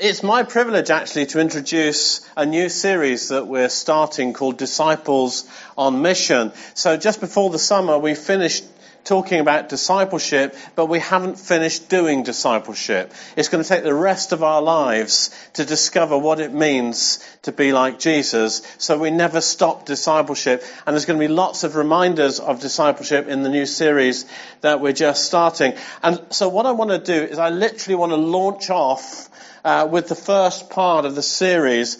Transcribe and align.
it's 0.00 0.22
my 0.22 0.42
privilege 0.42 0.88
actually 0.88 1.26
to 1.26 1.40
introduce 1.40 2.26
a 2.34 2.46
new 2.46 2.70
series 2.70 3.28
that 3.28 3.46
we're 3.46 3.68
starting 3.68 4.32
called 4.32 4.56
Disciples 4.56 5.46
on 5.76 6.00
Mission. 6.00 6.52
So 6.72 6.96
just 6.96 7.20
before 7.20 7.50
the 7.50 7.58
summer, 7.58 7.98
we 7.98 8.14
finished 8.14 8.64
talking 9.04 9.40
about 9.40 9.68
discipleship, 9.68 10.56
but 10.74 10.86
we 10.86 11.00
haven't 11.00 11.38
finished 11.38 11.90
doing 11.90 12.22
discipleship. 12.22 13.12
It's 13.36 13.48
going 13.48 13.62
to 13.62 13.68
take 13.68 13.82
the 13.82 13.94
rest 13.94 14.32
of 14.32 14.42
our 14.42 14.62
lives 14.62 15.30
to 15.54 15.66
discover 15.66 16.16
what 16.16 16.40
it 16.40 16.52
means 16.52 17.18
to 17.42 17.52
be 17.52 17.72
like 17.72 17.98
Jesus. 17.98 18.62
So 18.78 18.98
we 18.98 19.10
never 19.10 19.42
stop 19.42 19.84
discipleship. 19.84 20.64
And 20.86 20.94
there's 20.94 21.04
going 21.04 21.20
to 21.20 21.26
be 21.26 21.32
lots 21.32 21.62
of 21.62 21.76
reminders 21.76 22.40
of 22.40 22.60
discipleship 22.60 23.28
in 23.28 23.42
the 23.42 23.50
new 23.50 23.66
series 23.66 24.24
that 24.62 24.80
we're 24.80 24.92
just 24.92 25.26
starting. 25.26 25.74
And 26.02 26.24
so 26.30 26.48
what 26.48 26.64
I 26.64 26.72
want 26.72 26.90
to 26.90 26.98
do 26.98 27.22
is 27.22 27.38
I 27.38 27.50
literally 27.50 27.96
want 27.96 28.12
to 28.12 28.16
launch 28.16 28.70
off 28.70 29.28
uh, 29.64 29.88
with 29.90 30.08
the 30.08 30.14
first 30.14 30.70
part 30.70 31.04
of 31.04 31.14
the 31.14 31.22
series. 31.22 31.98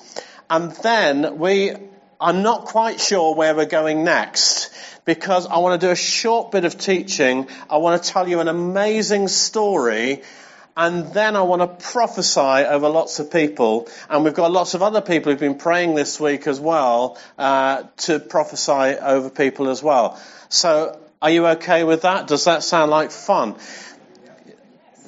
And 0.49 0.73
then 0.83 1.39
we 1.39 1.73
are 2.21 2.33
not 2.33 2.67
quite 2.67 3.01
sure 3.01 3.35
where 3.35 3.55
we're 3.55 3.67
going 3.67 4.05
next 4.05 4.71
because 5.05 5.47
I 5.47 5.59
want 5.59 5.81
to 5.81 5.87
do 5.87 5.91
a 5.91 5.97
short 5.97 6.53
bit 6.53 6.65
of 6.65 6.77
teaching. 6.79 7.49
I 7.69 7.79
want 7.79 8.03
to 8.03 8.11
tell 8.11 8.29
you 8.29 8.41
an 8.41 8.49
amazing 8.49 9.29
story 9.29 10.23
and 10.77 11.13
then 11.13 11.37
I 11.37 11.43
want 11.43 11.61
to 11.63 11.87
prophesy 11.91 12.41
over 12.41 12.89
lots 12.89 13.19
of 13.19 13.31
people. 13.31 13.89
And 14.09 14.25
we've 14.25 14.35
got 14.35 14.51
lots 14.51 14.75
of 14.75 14.83
other 14.83 15.01
people 15.01 15.31
who've 15.33 15.41
been 15.41 15.57
praying 15.59 15.95
this 15.95 16.21
week 16.21 16.47
as 16.47 16.61
well 16.61 17.19
uh, 17.39 17.85
to 17.99 18.19
prophesy 18.19 18.97
over 18.99 19.31
people 19.31 19.69
as 19.69 19.83
well. 19.83 20.21
So, 20.49 20.99
are 21.23 21.31
you 21.31 21.47
okay 21.49 21.85
with 21.85 22.03
that? 22.03 22.29
Does 22.29 22.45
that 22.45 22.63
sound 22.63 22.91
like 22.91 23.11
fun? 23.11 23.57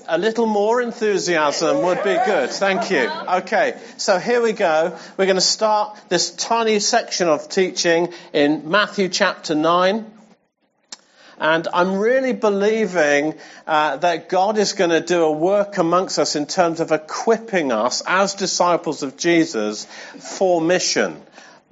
A 0.08 0.18
little 0.18 0.46
more 0.46 0.82
enthusiasm 0.82 1.82
would 1.82 2.02
be 2.02 2.14
good. 2.14 2.50
Thank 2.50 2.90
you. 2.90 3.10
Okay, 3.28 3.78
so 3.96 4.18
here 4.18 4.42
we 4.42 4.52
go. 4.52 4.98
We're 5.16 5.26
going 5.26 5.36
to 5.36 5.40
start 5.40 5.98
this 6.08 6.30
tiny 6.30 6.80
section 6.80 7.28
of 7.28 7.48
teaching 7.48 8.12
in 8.32 8.70
Matthew 8.70 9.08
chapter 9.08 9.54
9. 9.54 10.06
And 11.38 11.68
I'm 11.72 11.98
really 11.98 12.32
believing 12.32 13.34
uh, 13.66 13.96
that 13.98 14.28
God 14.28 14.58
is 14.58 14.72
going 14.72 14.90
to 14.90 15.00
do 15.00 15.22
a 15.22 15.32
work 15.32 15.78
amongst 15.78 16.18
us 16.18 16.36
in 16.36 16.46
terms 16.46 16.80
of 16.80 16.92
equipping 16.92 17.72
us 17.72 18.02
as 18.06 18.34
disciples 18.34 19.02
of 19.02 19.16
Jesus 19.16 19.84
for 20.18 20.60
mission. 20.60 21.20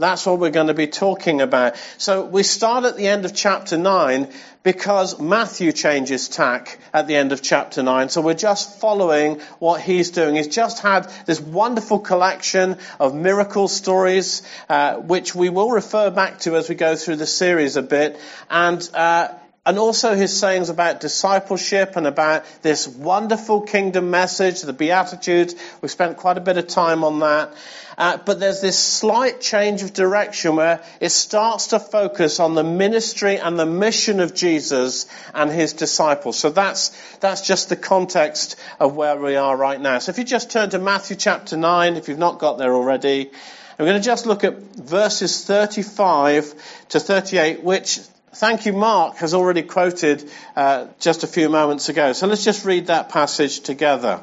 That's 0.00 0.24
what 0.24 0.38
we're 0.38 0.50
going 0.50 0.68
to 0.68 0.74
be 0.74 0.86
talking 0.86 1.42
about. 1.42 1.76
So 1.98 2.24
we 2.24 2.42
start 2.42 2.84
at 2.86 2.96
the 2.96 3.06
end 3.06 3.26
of 3.26 3.34
chapter 3.34 3.76
9 3.76 4.28
because 4.62 5.20
Matthew 5.20 5.72
changes 5.72 6.28
tack 6.28 6.78
at 6.94 7.06
the 7.06 7.16
end 7.16 7.32
of 7.32 7.42
chapter 7.42 7.82
9. 7.82 8.08
So 8.08 8.22
we're 8.22 8.32
just 8.32 8.80
following 8.80 9.40
what 9.58 9.82
he's 9.82 10.10
doing. 10.10 10.36
He's 10.36 10.48
just 10.48 10.80
had 10.80 11.12
this 11.26 11.38
wonderful 11.38 11.98
collection 11.98 12.78
of 12.98 13.14
miracle 13.14 13.68
stories, 13.68 14.42
uh, 14.70 14.94
which 14.96 15.34
we 15.34 15.50
will 15.50 15.70
refer 15.70 16.10
back 16.10 16.38
to 16.40 16.56
as 16.56 16.70
we 16.70 16.76
go 16.76 16.96
through 16.96 17.16
the 17.16 17.26
series 17.26 17.76
a 17.76 17.82
bit. 17.82 18.18
And, 18.48 18.88
uh, 18.94 19.28
and 19.66 19.78
also 19.78 20.14
his 20.14 20.38
sayings 20.38 20.70
about 20.70 21.00
discipleship 21.00 21.96
and 21.96 22.06
about 22.06 22.44
this 22.62 22.88
wonderful 22.88 23.60
kingdom 23.60 24.10
message, 24.10 24.62
the 24.62 24.72
Beatitudes. 24.72 25.54
We've 25.82 25.90
spent 25.90 26.16
quite 26.16 26.38
a 26.38 26.40
bit 26.40 26.56
of 26.56 26.66
time 26.66 27.04
on 27.04 27.18
that. 27.18 27.52
Uh, 27.98 28.16
but 28.16 28.40
there's 28.40 28.62
this 28.62 28.78
slight 28.78 29.42
change 29.42 29.82
of 29.82 29.92
direction 29.92 30.56
where 30.56 30.82
it 31.00 31.10
starts 31.10 31.68
to 31.68 31.78
focus 31.78 32.40
on 32.40 32.54
the 32.54 32.64
ministry 32.64 33.36
and 33.36 33.58
the 33.58 33.66
mission 33.66 34.20
of 34.20 34.34
Jesus 34.34 35.06
and 35.34 35.50
his 35.50 35.74
disciples. 35.74 36.38
So 36.38 36.48
that's, 36.48 36.88
that's 37.18 37.42
just 37.42 37.68
the 37.68 37.76
context 37.76 38.56
of 38.78 38.96
where 38.96 39.20
we 39.20 39.36
are 39.36 39.54
right 39.54 39.78
now. 39.78 39.98
So 39.98 40.08
if 40.08 40.16
you 40.16 40.24
just 40.24 40.50
turn 40.50 40.70
to 40.70 40.78
Matthew 40.78 41.16
chapter 41.16 41.58
9, 41.58 41.96
if 41.96 42.08
you've 42.08 42.16
not 42.16 42.38
got 42.38 42.56
there 42.56 42.72
already, 42.72 43.30
we're 43.78 43.86
going 43.86 44.00
to 44.00 44.04
just 44.04 44.24
look 44.24 44.44
at 44.44 44.58
verses 44.76 45.44
35 45.44 46.54
to 46.90 47.00
38, 47.00 47.62
which 47.62 48.00
Thank 48.32 48.64
you, 48.64 48.72
Mark 48.72 49.16
has 49.16 49.34
already 49.34 49.62
quoted 49.62 50.30
uh, 50.54 50.86
just 51.00 51.24
a 51.24 51.26
few 51.26 51.48
moments 51.48 51.88
ago. 51.88 52.12
So 52.12 52.28
let's 52.28 52.44
just 52.44 52.64
read 52.64 52.86
that 52.86 53.08
passage 53.08 53.60
together. 53.60 54.22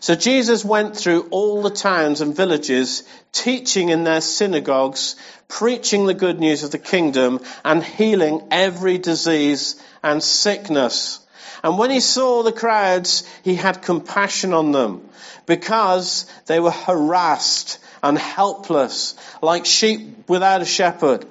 So 0.00 0.14
Jesus 0.14 0.64
went 0.64 0.96
through 0.96 1.26
all 1.30 1.60
the 1.60 1.70
towns 1.70 2.20
and 2.20 2.36
villages, 2.36 3.02
teaching 3.32 3.88
in 3.88 4.04
their 4.04 4.20
synagogues, 4.20 5.16
preaching 5.48 6.06
the 6.06 6.14
good 6.14 6.38
news 6.38 6.62
of 6.62 6.70
the 6.70 6.78
kingdom, 6.78 7.40
and 7.64 7.82
healing 7.82 8.46
every 8.52 8.98
disease 8.98 9.74
and 10.04 10.22
sickness. 10.22 11.18
And 11.64 11.78
when 11.78 11.90
he 11.90 11.98
saw 11.98 12.44
the 12.44 12.52
crowds, 12.52 13.28
he 13.42 13.56
had 13.56 13.82
compassion 13.82 14.52
on 14.54 14.70
them, 14.70 15.08
because 15.46 16.26
they 16.46 16.60
were 16.60 16.70
harassed 16.70 17.80
and 18.04 18.16
helpless, 18.16 19.16
like 19.42 19.66
sheep 19.66 20.28
without 20.28 20.62
a 20.62 20.64
shepherd. 20.64 21.26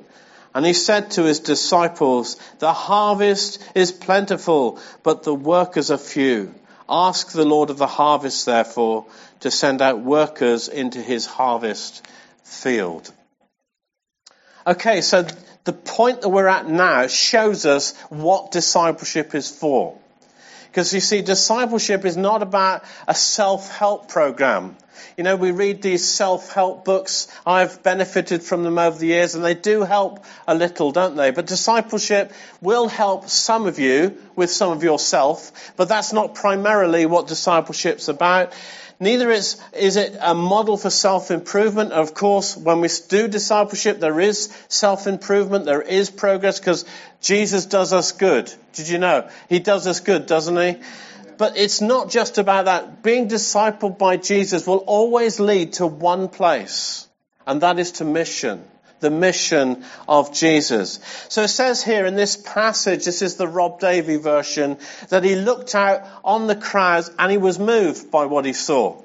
And 0.58 0.66
he 0.66 0.74
said 0.74 1.12
to 1.12 1.24
his 1.26 1.40
disciples, 1.40 2.36
The 2.58 2.74
harvest 2.74 3.64
is 3.76 3.92
plentiful, 3.92 4.80
but 5.04 5.22
the 5.22 5.36
workers 5.36 5.92
are 5.92 6.00
few. 6.00 6.56
Ask 6.90 7.32
the 7.32 7.46
Lord 7.46 7.70
of 7.70 7.78
the 7.78 7.86
harvest, 7.86 8.48
therefore, 8.48 9.06
to 9.42 9.52
send 9.52 9.84
out 9.84 10.00
workers 10.00 10.68
into 10.68 11.00
his 11.00 11.28
harvest 11.28 12.04
field. 12.44 13.14
Okay, 14.66 15.02
so 15.02 15.28
the 15.64 15.74
point 15.74 16.22
that 16.22 16.30
we're 16.30 16.48
at 16.48 16.68
now 16.68 17.06
shows 17.06 17.68
us 17.68 17.96
what 18.10 18.52
discipleship 18.52 19.36
is 19.36 19.52
for. 19.52 19.96
Because 20.68 20.94
you 20.94 21.00
see, 21.00 21.22
discipleship 21.22 22.06
is 22.06 22.18
not 22.18 22.42
about 22.42 22.84
a 23.08 23.16
self-help 23.16 24.10
program. 24.10 24.78
You 25.16 25.24
know, 25.24 25.36
we 25.36 25.52
read 25.52 25.82
these 25.82 26.08
self-help 26.08 26.86
books. 26.86 27.28
I've 27.46 27.82
benefited 27.84 28.44
from 28.44 28.64
them 28.64 28.78
over 28.78 28.98
the 28.98 29.08
years 29.08 29.36
and 29.36 29.44
they 29.44 29.56
do 29.56 29.82
help 29.82 30.24
a 30.48 30.56
little, 30.56 30.92
don't 30.92 31.16
they? 31.16 31.32
But 31.32 31.48
discipleship 31.48 32.32
will 32.62 32.88
help 32.88 33.28
some 33.30 33.66
of 33.66 33.80
you 33.80 34.18
with 34.36 34.52
some 34.52 34.72
of 34.72 34.84
yourself, 34.84 35.74
but 35.76 35.90
that's 35.90 36.14
not 36.14 36.36
primarily 36.36 37.06
what 37.06 37.28
discipleship's 37.28 38.10
about. 38.10 38.54
Neither 39.00 39.30
is, 39.30 39.62
is 39.74 39.96
it 39.96 40.18
a 40.20 40.34
model 40.34 40.76
for 40.76 40.90
self-improvement. 40.90 41.92
Of 41.92 42.16
course, 42.16 42.58
when 42.58 42.82
we 42.82 42.90
do 43.08 43.28
discipleship, 43.28 44.00
there 44.00 44.20
is 44.20 44.52
self-improvement, 44.70 45.66
there 45.66 45.84
is 45.84 46.10
progress, 46.10 46.60
because 46.60 46.84
Jesus 47.22 47.66
does 47.66 47.94
us 47.94 48.12
good. 48.12 48.52
Did 48.74 48.90
you 48.90 48.98
know? 48.98 49.30
He 49.50 49.60
does 49.60 49.86
us 49.86 50.00
good, 50.00 50.26
doesn't 50.26 50.58
he? 50.58 50.82
But 51.38 51.58
it's 51.58 51.82
not 51.82 52.10
just 52.10 52.40
about 52.40 52.66
that. 52.66 53.04
Being 53.04 53.28
discipled 53.28 54.00
by 54.00 54.18
Jesus 54.18 54.66
will 54.66 54.78
always 54.78 55.40
lead 55.40 55.74
to 55.74 55.86
one 55.86 56.30
place, 56.30 57.08
and 57.46 57.62
that 57.62 57.78
is 57.78 57.92
to 57.94 58.06
mission 58.06 58.66
the 59.00 59.10
mission 59.10 59.84
of 60.08 60.34
Jesus. 60.34 61.00
So 61.30 61.44
it 61.44 61.50
says 61.50 61.84
here 61.84 62.06
in 62.06 62.16
this 62.16 62.36
passage, 62.36 63.06
this 63.06 63.22
is 63.22 63.36
the 63.36 63.48
Rob 63.48 63.80
Davey 63.80 64.18
version, 64.18 64.78
that 65.10 65.24
he 65.24 65.36
looked 65.36 65.76
out 65.76 66.08
on 66.24 66.48
the 66.48 66.56
crowds 66.56 67.12
and 67.18 67.32
he 67.32 67.38
was 67.38 67.60
moved 67.60 68.12
by 68.12 68.26
what 68.26 68.46
he 68.46 68.54
saw. 68.54 69.02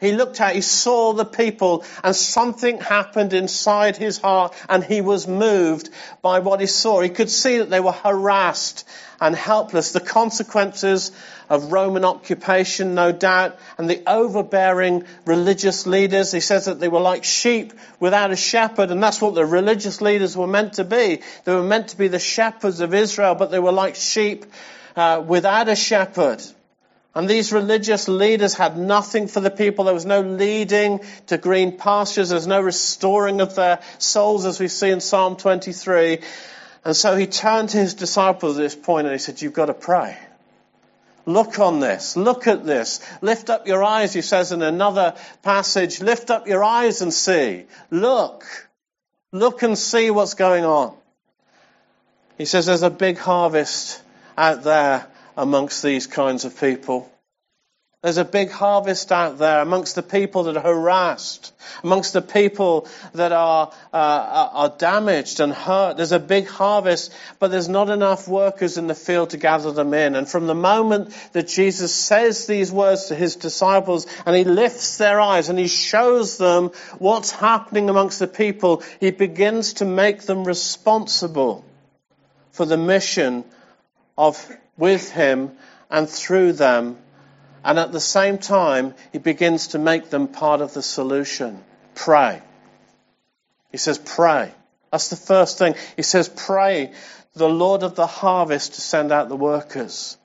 He 0.00 0.12
looked 0.12 0.40
out, 0.40 0.54
he 0.54 0.60
saw 0.60 1.12
the 1.12 1.24
people, 1.24 1.84
and 2.04 2.14
something 2.14 2.78
happened 2.78 3.32
inside 3.32 3.96
his 3.96 4.18
heart, 4.18 4.54
and 4.68 4.84
he 4.84 5.00
was 5.00 5.26
moved 5.26 5.90
by 6.22 6.40
what 6.40 6.60
he 6.60 6.66
saw. 6.66 7.00
He 7.00 7.08
could 7.08 7.30
see 7.30 7.58
that 7.58 7.70
they 7.70 7.80
were 7.80 7.92
harassed 7.92 8.86
and 9.20 9.34
helpless. 9.34 9.92
The 9.92 10.00
consequences 10.00 11.12
of 11.48 11.72
Roman 11.72 12.04
occupation, 12.04 12.94
no 12.94 13.12
doubt, 13.12 13.58
and 13.78 13.88
the 13.88 14.02
overbearing 14.06 15.04
religious 15.24 15.86
leaders. 15.86 16.32
He 16.32 16.40
says 16.40 16.66
that 16.66 16.80
they 16.80 16.88
were 16.88 17.00
like 17.00 17.24
sheep 17.24 17.72
without 18.00 18.30
a 18.30 18.36
shepherd, 18.36 18.90
and 18.90 19.02
that's 19.02 19.20
what 19.20 19.34
the 19.34 19.46
religious 19.46 20.00
leaders 20.00 20.36
were 20.36 20.46
meant 20.46 20.74
to 20.74 20.84
be. 20.84 21.22
They 21.44 21.54
were 21.54 21.62
meant 21.62 21.88
to 21.88 21.98
be 21.98 22.08
the 22.08 22.18
shepherds 22.18 22.80
of 22.80 22.94
Israel, 22.94 23.34
but 23.34 23.50
they 23.50 23.58
were 23.58 23.72
like 23.72 23.94
sheep 23.94 24.46
uh, 24.96 25.22
without 25.26 25.68
a 25.68 25.76
shepherd. 25.76 26.42
And 27.16 27.30
these 27.30 27.50
religious 27.50 28.08
leaders 28.08 28.52
had 28.52 28.76
nothing 28.76 29.26
for 29.26 29.40
the 29.40 29.50
people. 29.50 29.86
There 29.86 29.94
was 29.94 30.04
no 30.04 30.20
leading 30.20 31.00
to 31.28 31.38
green 31.38 31.78
pastures. 31.78 32.28
There's 32.28 32.46
no 32.46 32.60
restoring 32.60 33.40
of 33.40 33.54
their 33.54 33.80
souls 33.96 34.44
as 34.44 34.60
we 34.60 34.68
see 34.68 34.90
in 34.90 35.00
Psalm 35.00 35.36
23. 35.36 36.18
And 36.84 36.94
so 36.94 37.16
he 37.16 37.26
turned 37.26 37.70
to 37.70 37.78
his 37.78 37.94
disciples 37.94 38.58
at 38.58 38.60
this 38.60 38.74
point 38.76 39.06
and 39.06 39.14
he 39.14 39.18
said, 39.18 39.40
you've 39.40 39.54
got 39.54 39.66
to 39.66 39.72
pray. 39.72 40.18
Look 41.24 41.58
on 41.58 41.80
this. 41.80 42.18
Look 42.18 42.46
at 42.46 42.66
this. 42.66 43.00
Lift 43.22 43.48
up 43.48 43.66
your 43.66 43.82
eyes, 43.82 44.12
he 44.12 44.20
says 44.20 44.52
in 44.52 44.60
another 44.60 45.14
passage. 45.42 46.02
Lift 46.02 46.30
up 46.30 46.46
your 46.46 46.62
eyes 46.62 47.00
and 47.00 47.14
see. 47.14 47.64
Look. 47.90 48.44
Look 49.32 49.62
and 49.62 49.78
see 49.78 50.10
what's 50.10 50.34
going 50.34 50.66
on. 50.66 50.94
He 52.36 52.44
says 52.44 52.66
there's 52.66 52.82
a 52.82 52.90
big 52.90 53.16
harvest 53.16 54.02
out 54.36 54.64
there 54.64 55.06
amongst 55.34 55.82
these 55.82 56.06
kinds 56.06 56.44
of 56.44 56.60
people. 56.60 57.10
There's 58.06 58.18
a 58.18 58.24
big 58.24 58.52
harvest 58.52 59.10
out 59.10 59.38
there 59.38 59.60
amongst 59.60 59.96
the 59.96 60.02
people 60.04 60.44
that 60.44 60.56
are 60.56 60.62
harassed, 60.62 61.52
amongst 61.82 62.12
the 62.12 62.22
people 62.22 62.86
that 63.14 63.32
are, 63.32 63.72
uh, 63.92 64.48
are 64.52 64.68
damaged 64.78 65.40
and 65.40 65.52
hurt. 65.52 65.96
There's 65.96 66.12
a 66.12 66.20
big 66.20 66.46
harvest, 66.46 67.12
but 67.40 67.50
there's 67.50 67.68
not 67.68 67.90
enough 67.90 68.28
workers 68.28 68.78
in 68.78 68.86
the 68.86 68.94
field 68.94 69.30
to 69.30 69.38
gather 69.38 69.72
them 69.72 69.92
in. 69.92 70.14
And 70.14 70.28
from 70.28 70.46
the 70.46 70.54
moment 70.54 71.12
that 71.32 71.48
Jesus 71.48 71.92
says 71.92 72.46
these 72.46 72.70
words 72.70 73.06
to 73.06 73.16
his 73.16 73.34
disciples 73.34 74.06
and 74.24 74.36
he 74.36 74.44
lifts 74.44 74.98
their 74.98 75.20
eyes 75.20 75.48
and 75.48 75.58
he 75.58 75.66
shows 75.66 76.38
them 76.38 76.70
what's 77.00 77.32
happening 77.32 77.90
amongst 77.90 78.20
the 78.20 78.28
people, 78.28 78.84
he 79.00 79.10
begins 79.10 79.72
to 79.72 79.84
make 79.84 80.22
them 80.22 80.44
responsible 80.44 81.64
for 82.52 82.66
the 82.66 82.78
mission 82.78 83.42
of 84.16 84.48
with 84.76 85.10
him 85.10 85.50
and 85.90 86.08
through 86.08 86.52
them 86.52 86.98
and 87.66 87.80
at 87.80 87.90
the 87.90 88.00
same 88.00 88.38
time, 88.38 88.94
he 89.10 89.18
begins 89.18 89.68
to 89.68 89.78
make 89.80 90.08
them 90.08 90.28
part 90.28 90.60
of 90.60 90.72
the 90.72 90.82
solution. 90.82 91.64
Pray. 91.96 92.40
He 93.72 93.76
says, 93.76 93.98
pray. 93.98 94.52
That's 94.92 95.08
the 95.08 95.16
first 95.16 95.58
thing. 95.58 95.74
He 95.96 96.02
says, 96.02 96.28
pray 96.28 96.92
the 97.34 97.48
Lord 97.48 97.82
of 97.82 97.96
the 97.96 98.06
harvest 98.06 98.74
to 98.74 98.80
send 98.80 99.10
out 99.10 99.28
the 99.28 99.36
workers. 99.36 100.16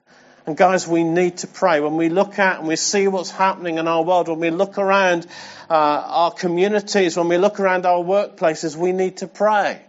And 0.46 0.56
guys, 0.56 0.88
we 0.88 1.04
need 1.04 1.38
to 1.38 1.48
pray. 1.48 1.80
When 1.80 1.98
we 1.98 2.10
look 2.10 2.38
at 2.38 2.60
and 2.60 2.68
we 2.68 2.76
see 2.76 3.08
what's 3.08 3.32
happening 3.32 3.80
in 3.80 3.88
our 3.88 4.04
world, 4.04 4.28
when 4.28 4.40
we 4.40 4.52
look 4.52 4.78
around 4.78 5.26
uh, 5.68 5.74
our 5.74 6.32
communities, 6.32 7.18
when 7.18 7.28
we 7.28 7.40
look 7.40 7.60
around 7.60 7.88
our 7.88 8.04
workplaces, 8.04 8.76
we 8.76 8.92
need 8.92 9.18
to 9.18 9.28
pray. 9.28 9.82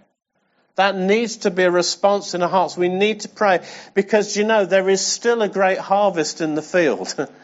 That 0.76 0.96
needs 0.96 1.38
to 1.38 1.50
be 1.50 1.64
a 1.64 1.70
response 1.70 2.34
in 2.34 2.42
our 2.42 2.48
hearts. 2.48 2.78
We 2.78 2.88
need 2.88 3.20
to 3.20 3.28
pray 3.28 3.60
because, 3.92 4.36
you 4.38 4.44
know, 4.44 4.64
there 4.64 4.88
is 4.88 5.06
still 5.06 5.42
a 5.42 5.48
great 5.48 5.78
harvest 5.78 6.40
in 6.40 6.54
the 6.54 6.62
field. 6.62 7.14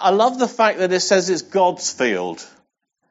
I 0.00 0.10
love 0.10 0.38
the 0.38 0.48
fact 0.48 0.78
that 0.78 0.92
it 0.92 1.00
says 1.00 1.30
it's 1.30 1.42
God's 1.42 1.92
field. 1.92 2.46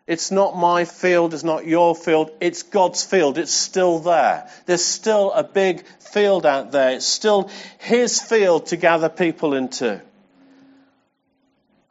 It's 0.07 0.31
not 0.31 0.57
my 0.57 0.85
field, 0.85 1.35
it's 1.35 1.43
not 1.43 1.67
your 1.67 1.95
field, 1.95 2.31
it's 2.41 2.63
God's 2.63 3.03
field. 3.03 3.37
It's 3.37 3.53
still 3.53 3.99
there. 3.99 4.49
There's 4.65 4.83
still 4.83 5.31
a 5.31 5.43
big 5.43 5.85
field 5.99 6.47
out 6.47 6.71
there. 6.71 6.91
It's 6.95 7.05
still 7.05 7.51
His 7.77 8.19
field 8.19 8.67
to 8.67 8.75
gather 8.75 9.09
people 9.09 9.53
into. 9.53 10.01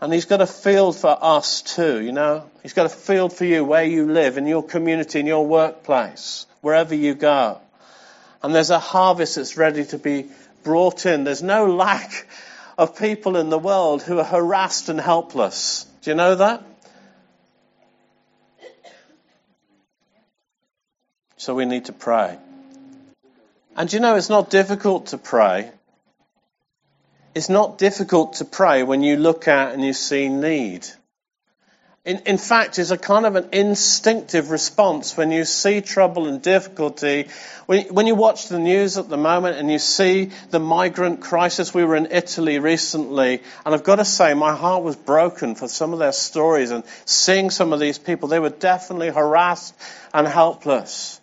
And 0.00 0.12
He's 0.12 0.25
got 0.25 0.40
a 0.40 0.46
field 0.46 0.96
for 0.96 1.17
us 1.20 1.62
too, 1.62 2.00
you 2.00 2.11
know. 2.11 2.50
He's 2.64 2.73
got 2.73 2.87
a 2.87 2.88
field 2.88 3.32
for 3.32 3.44
you 3.44 3.64
where 3.64 3.85
you 3.85 4.11
live, 4.11 4.37
in 4.37 4.46
your 4.46 4.64
community, 4.64 5.20
in 5.20 5.26
your 5.26 5.46
workplace, 5.46 6.46
wherever 6.61 6.96
you 6.96 7.14
go. 7.14 7.61
And 8.43 8.52
there's 8.55 8.70
a 8.70 8.81
harvest 8.81 9.37
that's 9.37 9.56
ready 9.56 9.85
to 9.87 9.99
be 9.99 10.26
brought 10.64 11.06
in. 11.06 11.23
There's 11.23 11.43
no 11.43 11.67
lack 11.67 12.26
of 12.78 12.96
people 12.96 13.36
in 13.36 13.50
the 13.50 13.58
world 13.58 14.02
who 14.02 14.19
are 14.20 14.25
harassed 14.25 14.88
and 14.88 15.00
helpless. 15.00 15.84
Do 16.02 16.12
you 16.12 16.16
know 16.16 16.36
that? 16.36 16.62
So 21.36 21.54
we 21.54 21.64
need 21.64 21.86
to 21.86 21.92
pray. 21.92 22.38
And 23.76 23.92
you 23.92 23.98
know, 23.98 24.14
it's 24.14 24.28
not 24.28 24.48
difficult 24.48 25.06
to 25.06 25.19
pray. 25.19 25.70
It's 27.34 27.48
not 27.48 27.78
difficult 27.78 28.34
to 28.34 28.44
pray 28.44 28.84
when 28.84 29.02
you 29.02 29.16
look 29.16 29.48
at 29.48 29.75
and 29.75 29.84
you 29.84 29.92
see 29.92 30.28
need. 30.28 30.86
In, 32.08 32.20
in 32.25 32.38
fact, 32.38 32.78
it's 32.78 32.90
a 32.90 32.96
kind 32.96 33.26
of 33.26 33.37
an 33.37 33.50
instinctive 33.52 34.49
response 34.50 35.14
when 35.14 35.31
you 35.31 35.44
see 35.44 35.82
trouble 35.82 36.26
and 36.26 36.40
difficulty. 36.40 37.28
When, 37.66 37.84
when 37.88 38.06
you 38.06 38.14
watch 38.14 38.49
the 38.49 38.58
news 38.58 38.96
at 38.96 39.10
the 39.10 39.19
moment 39.19 39.58
and 39.58 39.70
you 39.70 39.78
see 39.78 40.31
the 40.49 40.58
migrant 40.58 41.20
crisis, 41.20 41.75
we 41.75 41.84
were 41.84 41.96
in 41.96 42.08
Italy 42.10 42.60
recently, 42.60 43.43
and 43.66 43.75
I've 43.75 43.84
got 43.84 43.96
to 43.96 44.06
say, 44.06 44.32
my 44.32 44.56
heart 44.56 44.82
was 44.84 44.96
broken 44.96 45.55
for 45.55 45.69
some 45.69 45.93
of 45.93 45.99
their 45.99 46.12
stories 46.12 46.70
and 46.70 46.82
seeing 47.05 47.50
some 47.50 47.75
of 47.75 47.78
these 47.78 47.99
people. 47.99 48.31
They 48.31 48.40
were 48.40 48.49
definitely 48.49 49.11
harassed 49.11 49.75
and 50.14 50.26
helpless. 50.26 51.20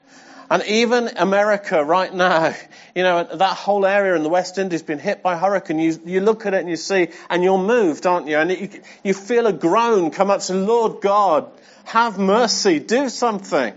And 0.50 0.64
even 0.68 1.10
America 1.16 1.84
right 1.84 2.14
now, 2.14 2.54
you 2.94 3.04
know, 3.04 3.24
that 3.24 3.58
whole 3.58 3.86
area 3.86 4.16
in 4.16 4.24
the 4.24 4.30
West 4.30 4.58
Indies 4.58 4.84
been 4.84 5.00
hit 5.00 5.24
by 5.24 5.38
hurricane. 5.38 5.80
You, 5.80 6.00
you 6.06 6.22
look 6.22 6.46
at 6.46 6.54
it 6.54 6.60
and 6.60 6.70
you 6.70 6.76
see, 6.76 7.10
and 7.30 7.44
you're 7.44 7.58
moved, 7.58 8.06
aren't 8.06 8.28
you? 8.28 8.38
And 8.38 8.52
it, 8.52 8.60
you, 8.60 8.82
you 9.04 9.14
feel 9.14 9.48
a 9.48 9.54
groan 9.54 10.12
come 10.12 10.30
up 10.30 10.42
to 10.42 10.54
Lord 10.54 11.02
God, 11.02 11.50
have 11.86 12.20
mercy, 12.20 12.80
do 12.80 13.10
something. 13.10 13.74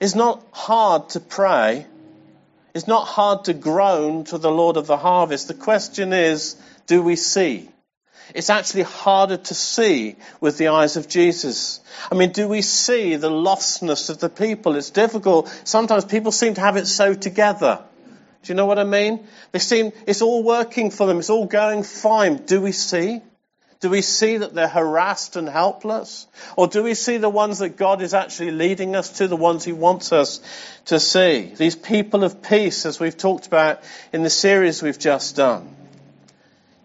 It's 0.00 0.14
not 0.14 0.44
hard 0.52 1.10
to 1.10 1.20
pray. 1.20 1.86
It's 2.74 2.86
not 2.86 3.06
hard 3.06 3.44
to 3.46 3.54
groan 3.54 4.24
to 4.24 4.38
the 4.38 4.50
Lord 4.50 4.76
of 4.76 4.86
the 4.86 4.98
harvest. 4.98 5.48
The 5.48 5.54
question 5.54 6.12
is, 6.12 6.56
do 6.86 7.02
we 7.02 7.16
see? 7.16 7.68
It's 8.34 8.50
actually 8.50 8.82
harder 8.82 9.36
to 9.36 9.54
see 9.54 10.16
with 10.40 10.58
the 10.58 10.68
eyes 10.68 10.96
of 10.96 11.08
Jesus. 11.08 11.80
I 12.10 12.14
mean, 12.14 12.32
do 12.32 12.48
we 12.48 12.62
see 12.62 13.16
the 13.16 13.30
lostness 13.30 14.10
of 14.10 14.18
the 14.18 14.28
people? 14.28 14.76
It's 14.76 14.90
difficult. 14.90 15.48
Sometimes 15.64 16.04
people 16.04 16.32
seem 16.32 16.54
to 16.54 16.60
have 16.60 16.76
it 16.76 16.86
so 16.86 17.14
together. 17.14 17.82
Do 18.42 18.52
you 18.52 18.56
know 18.56 18.66
what 18.66 18.78
I 18.78 18.84
mean? 18.84 19.26
They 19.52 19.58
seem, 19.58 19.92
it's 20.06 20.22
all 20.22 20.42
working 20.42 20.90
for 20.90 21.06
them. 21.06 21.18
It's 21.18 21.30
all 21.30 21.46
going 21.46 21.82
fine. 21.82 22.36
Do 22.36 22.60
we 22.60 22.72
see? 22.72 23.20
Do 23.80 23.90
we 23.90 24.00
see 24.00 24.38
that 24.38 24.54
they're 24.54 24.68
harassed 24.68 25.36
and 25.36 25.48
helpless? 25.48 26.26
Or 26.56 26.66
do 26.66 26.82
we 26.82 26.94
see 26.94 27.18
the 27.18 27.28
ones 27.28 27.58
that 27.58 27.76
God 27.76 28.00
is 28.00 28.14
actually 28.14 28.52
leading 28.52 28.96
us 28.96 29.18
to, 29.18 29.28
the 29.28 29.36
ones 29.36 29.64
He 29.64 29.72
wants 29.72 30.12
us 30.12 30.40
to 30.86 30.98
see? 30.98 31.52
These 31.56 31.76
people 31.76 32.24
of 32.24 32.42
peace, 32.42 32.86
as 32.86 32.98
we've 32.98 33.16
talked 33.16 33.46
about 33.46 33.82
in 34.12 34.22
the 34.22 34.30
series 34.30 34.82
we've 34.82 34.98
just 34.98 35.36
done. 35.36 35.75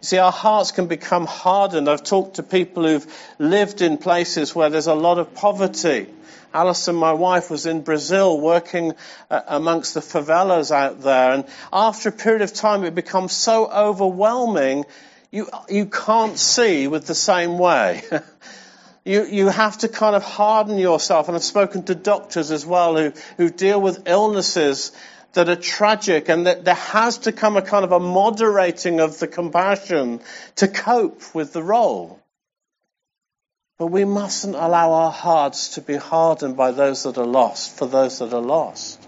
See, 0.03 0.17
our 0.17 0.31
hearts 0.31 0.71
can 0.71 0.87
become 0.87 1.27
hardened. 1.27 1.87
I've 1.87 2.03
talked 2.03 2.37
to 2.37 2.43
people 2.43 2.87
who've 2.87 3.05
lived 3.37 3.81
in 3.81 3.99
places 3.99 4.55
where 4.55 4.71
there's 4.71 4.87
a 4.87 4.95
lot 4.95 5.19
of 5.19 5.35
poverty. 5.35 6.07
Alison, 6.51 6.95
my 6.95 7.13
wife, 7.13 7.51
was 7.51 7.67
in 7.67 7.81
Brazil 7.81 8.41
working 8.41 8.93
uh, 9.29 9.41
amongst 9.47 9.93
the 9.93 9.99
favelas 9.99 10.71
out 10.71 11.01
there. 11.01 11.33
And 11.33 11.45
after 11.71 12.09
a 12.09 12.11
period 12.11 12.41
of 12.41 12.51
time, 12.51 12.83
it 12.83 12.95
becomes 12.95 13.33
so 13.33 13.71
overwhelming, 13.71 14.85
you, 15.29 15.47
you 15.69 15.85
can't 15.85 16.37
see 16.37 16.87
with 16.87 17.05
the 17.05 17.15
same 17.15 17.59
way. 17.59 18.01
you, 19.05 19.23
you 19.25 19.49
have 19.49 19.77
to 19.79 19.87
kind 19.87 20.15
of 20.15 20.23
harden 20.23 20.79
yourself. 20.79 21.27
And 21.27 21.37
I've 21.37 21.43
spoken 21.43 21.83
to 21.83 21.95
doctors 21.95 22.49
as 22.49 22.65
well 22.65 22.97
who, 22.97 23.13
who 23.37 23.49
deal 23.49 23.79
with 23.79 24.07
illnesses 24.07 24.91
that 25.33 25.49
are 25.49 25.55
tragic 25.55 26.29
and 26.29 26.45
that 26.45 26.65
there 26.65 26.73
has 26.73 27.19
to 27.19 27.31
come 27.31 27.57
a 27.57 27.61
kind 27.61 27.85
of 27.85 27.91
a 27.91 27.99
moderating 27.99 28.99
of 28.99 29.19
the 29.19 29.27
compassion 29.27 30.19
to 30.57 30.67
cope 30.67 31.21
with 31.33 31.53
the 31.53 31.63
role. 31.63 32.19
But 33.77 33.87
we 33.87 34.05
mustn't 34.05 34.55
allow 34.55 34.91
our 34.91 35.11
hearts 35.11 35.75
to 35.75 35.81
be 35.81 35.95
hardened 35.95 36.55
by 36.55 36.71
those 36.71 37.03
that 37.03 37.17
are 37.17 37.25
lost, 37.25 37.77
for 37.77 37.87
those 37.87 38.19
that 38.19 38.33
are 38.33 38.41
lost. 38.41 39.07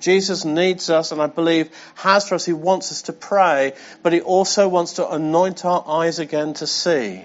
Jesus 0.00 0.44
needs 0.44 0.90
us, 0.90 1.12
and 1.12 1.22
I 1.22 1.28
believe 1.28 1.70
has 1.94 2.28
for 2.28 2.34
us. 2.34 2.44
He 2.44 2.52
wants 2.52 2.90
us 2.90 3.02
to 3.02 3.12
pray, 3.12 3.74
but 4.02 4.12
He 4.12 4.20
also 4.20 4.68
wants 4.68 4.94
to 4.94 5.08
anoint 5.08 5.64
our 5.64 5.84
eyes 5.86 6.18
again 6.18 6.54
to 6.54 6.66
see 6.66 7.22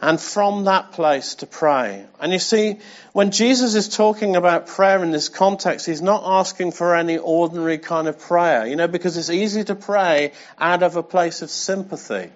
and 0.00 0.20
from 0.20 0.64
that 0.64 0.92
place 0.92 1.36
to 1.36 1.46
pray. 1.46 2.04
And 2.18 2.32
you 2.32 2.38
see, 2.38 2.78
when 3.12 3.30
Jesus 3.30 3.74
is 3.74 3.88
talking 3.88 4.36
about 4.36 4.66
prayer 4.66 5.02
in 5.02 5.10
this 5.10 5.28
context, 5.28 5.86
he's 5.86 6.00
not 6.00 6.22
asking 6.24 6.72
for 6.72 6.94
any 6.96 7.18
ordinary 7.18 7.78
kind 7.78 8.08
of 8.08 8.18
prayer, 8.18 8.66
you 8.66 8.76
know, 8.76 8.88
because 8.88 9.16
it's 9.16 9.30
easy 9.30 9.64
to 9.64 9.74
pray 9.74 10.32
out 10.58 10.82
of 10.82 10.96
a 10.96 11.02
place 11.02 11.42
of 11.42 11.50
sympathy. 11.50 12.30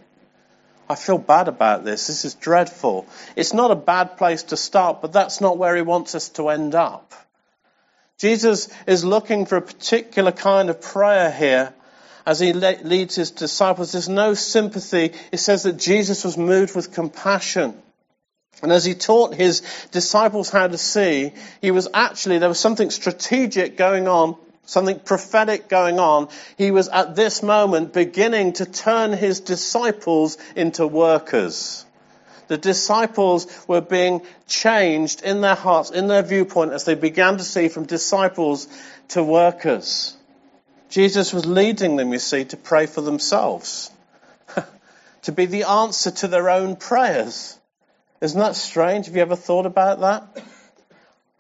I 0.89 0.95
feel 0.97 1.17
bad 1.17 1.49
about 1.49 1.85
this. 1.85 2.07
This 2.09 2.27
is 2.27 2.35
dreadful. 2.35 3.07
It's 3.37 3.55
not 3.55 3.71
a 3.71 3.77
bad 3.77 4.19
place 4.19 4.43
to 4.45 4.57
start, 4.57 5.01
but 5.01 5.13
that's 5.13 5.41
not 5.41 5.57
where 5.57 5.75
he 5.75 5.83
wants 5.83 6.15
us 6.15 6.29
to 6.31 6.51
end 6.51 6.75
up. 6.75 7.13
Jesus 8.19 8.69
is 8.87 9.05
looking 9.05 9.47
for 9.47 9.57
a 9.57 9.63
particular 9.63 10.33
kind 10.33 10.69
of 10.69 10.83
prayer 10.83 11.31
here 11.31 11.73
as 12.27 12.41
he 12.41 12.53
leads 12.53 13.15
his 13.15 13.31
disciples. 13.31 13.93
There's 13.93 14.09
no 14.09 14.35
sympathy. 14.35 15.13
It 15.33 15.39
says 15.39 15.65
that 15.65 15.77
Jesus 15.77 16.25
was 16.25 16.37
moved 16.39 16.75
with 16.75 16.93
compassion. 16.93 17.75
And 18.63 18.73
as 18.73 18.85
he 18.85 18.95
taught 18.95 19.35
his 19.35 19.63
disciples 19.91 20.49
how 20.49 20.69
to 20.69 20.79
see, 20.79 21.33
he 21.61 21.71
was 21.71 21.89
actually, 21.93 22.39
there 22.39 22.49
was 22.49 22.61
something 22.61 22.91
strategic 22.91 23.77
going 23.77 24.09
on, 24.09 24.37
something 24.65 25.01
prophetic 25.01 25.69
going 25.69 25.99
on. 25.99 26.29
He 26.57 26.71
was 26.71 26.89
at 26.89 27.17
this 27.17 27.43
moment 27.43 27.93
beginning 27.93 28.55
to 28.55 28.67
turn 28.67 29.13
his 29.13 29.41
disciples 29.41 30.39
into 30.57 30.87
workers. 30.87 31.85
The 32.47 32.59
disciples 32.59 33.47
were 33.67 33.81
being 33.81 34.23
changed 34.47 35.23
in 35.23 35.41
their 35.41 35.55
hearts, 35.55 35.91
in 35.91 36.09
their 36.09 36.23
viewpoint, 36.23 36.73
as 36.73 36.85
they 36.85 36.95
began 36.95 37.39
to 37.39 37.45
see 37.45 37.69
from 37.69 37.87
disciples 37.87 38.69
to 39.09 39.23
workers. 39.23 40.14
Jesus 40.95 41.33
was 41.33 41.45
leading 41.45 41.97
them, 41.97 42.13
you 42.13 42.21
see, 42.21 42.45
to 42.45 42.57
pray 42.57 42.87
for 42.87 43.01
themselves, 43.01 43.91
to 45.23 45.33
be 45.33 45.47
the 45.47 45.65
answer 45.65 46.13
to 46.13 46.29
their 46.29 46.49
own 46.49 46.77
prayers. 46.77 47.59
Isn't 48.21 48.39
that 48.39 48.55
strange? 48.55 49.07
Have 49.07 49.17
you 49.17 49.23
ever 49.23 49.35
thought 49.35 49.67
about 49.67 50.03
that? 50.03 50.47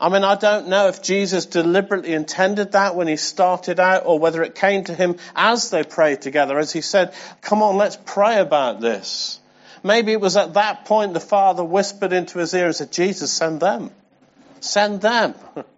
I 0.00 0.08
mean, 0.08 0.24
I 0.24 0.34
don't 0.34 0.66
know 0.66 0.88
if 0.88 1.04
Jesus 1.04 1.46
deliberately 1.46 2.14
intended 2.14 2.72
that 2.72 2.96
when 2.96 3.06
he 3.06 3.14
started 3.14 3.78
out 3.78 4.06
or 4.06 4.18
whether 4.18 4.42
it 4.42 4.56
came 4.56 4.82
to 4.84 4.94
him 4.94 5.18
as 5.36 5.70
they 5.70 5.84
prayed 5.84 6.20
together, 6.20 6.58
as 6.58 6.72
he 6.72 6.80
said, 6.80 7.14
come 7.40 7.62
on, 7.62 7.76
let's 7.76 7.96
pray 8.06 8.40
about 8.40 8.80
this. 8.80 9.38
Maybe 9.84 10.10
it 10.10 10.20
was 10.20 10.36
at 10.36 10.54
that 10.54 10.84
point 10.84 11.14
the 11.14 11.20
Father 11.20 11.62
whispered 11.62 12.12
into 12.12 12.40
his 12.40 12.54
ear 12.54 12.66
and 12.66 12.74
said, 12.74 12.90
Jesus, 12.90 13.30
send 13.30 13.60
them. 13.60 13.92
Send 14.58 15.00
them. 15.00 15.36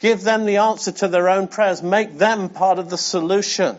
Give 0.00 0.22
them 0.22 0.46
the 0.46 0.56
answer 0.56 0.92
to 0.92 1.08
their 1.08 1.28
own 1.28 1.46
prayers. 1.46 1.82
Make 1.82 2.16
them 2.16 2.48
part 2.48 2.78
of 2.78 2.90
the 2.90 2.98
solution. 2.98 3.76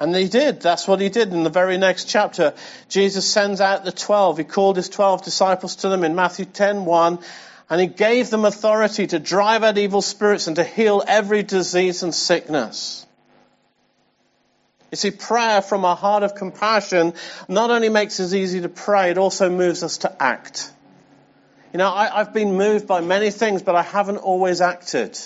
And 0.00 0.14
he 0.14 0.28
did. 0.28 0.60
That's 0.60 0.86
what 0.86 1.00
he 1.00 1.08
did 1.08 1.32
in 1.32 1.42
the 1.44 1.50
very 1.50 1.78
next 1.78 2.04
chapter. 2.04 2.54
Jesus 2.88 3.28
sends 3.28 3.60
out 3.60 3.84
the 3.84 3.92
twelve. 3.92 4.38
He 4.38 4.44
called 4.44 4.76
his 4.76 4.88
twelve 4.88 5.24
disciples 5.24 5.76
to 5.76 5.88
them 5.88 6.04
in 6.04 6.14
Matthew 6.14 6.44
10, 6.44 6.84
1, 6.84 7.18
and 7.70 7.80
he 7.80 7.86
gave 7.86 8.30
them 8.30 8.44
authority 8.44 9.06
to 9.08 9.18
drive 9.18 9.64
out 9.64 9.78
evil 9.78 10.02
spirits 10.02 10.46
and 10.46 10.56
to 10.56 10.64
heal 10.64 11.02
every 11.06 11.42
disease 11.42 12.02
and 12.02 12.14
sickness. 12.14 13.06
You 14.90 14.96
see, 14.96 15.10
prayer 15.10 15.62
from 15.62 15.84
a 15.84 15.94
heart 15.94 16.22
of 16.22 16.34
compassion 16.34 17.12
not 17.46 17.70
only 17.70 17.88
makes 17.88 18.20
us 18.20 18.32
easy 18.32 18.62
to 18.62 18.68
pray, 18.68 19.10
it 19.10 19.18
also 19.18 19.50
moves 19.50 19.82
us 19.82 19.98
to 19.98 20.22
act. 20.22 20.72
You 21.72 21.78
know, 21.78 21.92
I, 21.92 22.18
have 22.18 22.32
been 22.32 22.56
moved 22.56 22.86
by 22.86 23.00
many 23.00 23.30
things, 23.30 23.62
but 23.62 23.74
I 23.74 23.82
haven't 23.82 24.18
always 24.18 24.60
acted. 24.60 25.18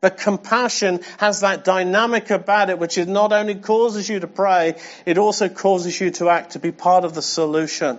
But 0.00 0.18
compassion 0.18 1.00
has 1.18 1.40
that 1.40 1.64
dynamic 1.64 2.30
about 2.30 2.70
it, 2.70 2.78
which 2.78 2.96
is 2.96 3.06
not 3.06 3.32
only 3.32 3.56
causes 3.56 4.08
you 4.08 4.20
to 4.20 4.26
pray, 4.26 4.76
it 5.04 5.18
also 5.18 5.48
causes 5.48 6.00
you 6.00 6.10
to 6.12 6.30
act, 6.30 6.52
to 6.52 6.58
be 6.58 6.72
part 6.72 7.04
of 7.04 7.14
the 7.14 7.22
solution. 7.22 7.98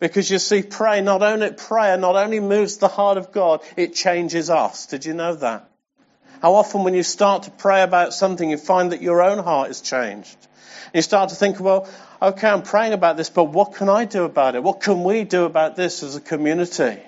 Because 0.00 0.30
you 0.30 0.38
see, 0.38 0.62
pray 0.62 1.02
not 1.02 1.22
only 1.22 1.52
prayer 1.52 1.98
not 1.98 2.16
only 2.16 2.40
moves 2.40 2.78
the 2.78 2.88
heart 2.88 3.18
of 3.18 3.32
God, 3.32 3.60
it 3.76 3.94
changes 3.94 4.50
us. 4.50 4.86
Did 4.86 5.04
you 5.04 5.14
know 5.14 5.34
that? 5.36 5.68
How 6.40 6.54
often 6.54 6.84
when 6.84 6.94
you 6.94 7.02
start 7.02 7.44
to 7.44 7.50
pray 7.50 7.82
about 7.82 8.14
something, 8.14 8.48
you 8.48 8.56
find 8.56 8.92
that 8.92 9.02
your 9.02 9.22
own 9.22 9.38
heart 9.38 9.70
is 9.70 9.80
changed. 9.80 10.36
And 10.86 10.94
you 10.94 11.02
start 11.02 11.30
to 11.30 11.36
think, 11.36 11.60
well, 11.60 11.88
okay, 12.20 12.48
I'm 12.48 12.62
praying 12.62 12.92
about 12.92 13.16
this, 13.16 13.30
but 13.30 13.44
what 13.44 13.74
can 13.74 13.88
I 13.88 14.04
do 14.04 14.24
about 14.24 14.54
it? 14.54 14.62
What 14.62 14.80
can 14.80 15.04
we 15.04 15.24
do 15.24 15.44
about 15.44 15.76
this 15.76 16.02
as 16.02 16.16
a 16.16 16.20
community? 16.20 16.98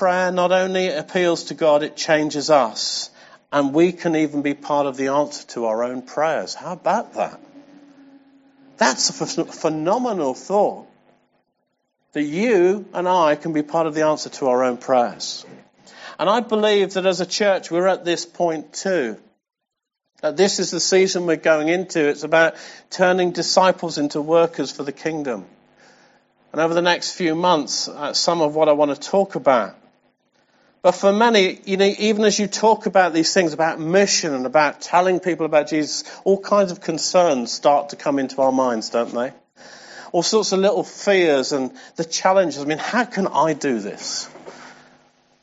Prayer 0.00 0.32
not 0.32 0.50
only 0.50 0.88
appeals 0.88 1.44
to 1.44 1.54
God, 1.54 1.82
it 1.82 1.94
changes 1.94 2.48
us. 2.48 3.10
And 3.52 3.74
we 3.74 3.92
can 3.92 4.16
even 4.16 4.40
be 4.40 4.54
part 4.54 4.86
of 4.86 4.96
the 4.96 5.08
answer 5.08 5.46
to 5.48 5.66
our 5.66 5.84
own 5.84 6.00
prayers. 6.00 6.54
How 6.54 6.72
about 6.72 7.12
that? 7.16 7.38
That's 8.78 9.10
a 9.10 9.44
phenomenal 9.44 10.32
thought. 10.32 10.86
That 12.14 12.22
you 12.22 12.86
and 12.94 13.06
I 13.06 13.34
can 13.34 13.52
be 13.52 13.60
part 13.62 13.86
of 13.86 13.94
the 13.94 14.06
answer 14.06 14.30
to 14.30 14.46
our 14.46 14.64
own 14.64 14.78
prayers. 14.78 15.44
And 16.18 16.30
I 16.30 16.40
believe 16.40 16.94
that 16.94 17.04
as 17.04 17.20
a 17.20 17.26
church, 17.26 17.70
we're 17.70 17.86
at 17.86 18.02
this 18.02 18.24
point 18.24 18.72
too. 18.72 19.18
That 20.22 20.34
this 20.34 20.60
is 20.60 20.70
the 20.70 20.80
season 20.80 21.26
we're 21.26 21.36
going 21.36 21.68
into. 21.68 22.08
It's 22.08 22.24
about 22.24 22.54
turning 22.88 23.32
disciples 23.32 23.98
into 23.98 24.22
workers 24.22 24.72
for 24.72 24.82
the 24.82 24.92
kingdom. 24.92 25.44
And 26.52 26.62
over 26.62 26.72
the 26.72 26.80
next 26.80 27.12
few 27.12 27.34
months, 27.34 27.86
uh, 27.86 28.14
some 28.14 28.40
of 28.40 28.54
what 28.54 28.70
I 28.70 28.72
want 28.72 28.94
to 28.94 29.08
talk 29.10 29.34
about. 29.34 29.76
But 30.82 30.92
for 30.92 31.12
many, 31.12 31.60
you 31.66 31.76
know, 31.76 31.92
even 31.98 32.24
as 32.24 32.38
you 32.38 32.46
talk 32.46 32.86
about 32.86 33.12
these 33.12 33.34
things, 33.34 33.52
about 33.52 33.78
mission 33.78 34.32
and 34.34 34.46
about 34.46 34.80
telling 34.80 35.20
people 35.20 35.44
about 35.44 35.68
Jesus, 35.68 36.04
all 36.24 36.40
kinds 36.40 36.72
of 36.72 36.80
concerns 36.80 37.52
start 37.52 37.90
to 37.90 37.96
come 37.96 38.18
into 38.18 38.40
our 38.40 38.52
minds, 38.52 38.88
don't 38.88 39.12
they? 39.12 39.32
All 40.12 40.22
sorts 40.22 40.52
of 40.52 40.60
little 40.60 40.82
fears 40.82 41.52
and 41.52 41.70
the 41.96 42.04
challenges. 42.04 42.62
I 42.62 42.64
mean, 42.64 42.78
how 42.78 43.04
can 43.04 43.26
I 43.26 43.52
do 43.52 43.78
this? 43.78 44.28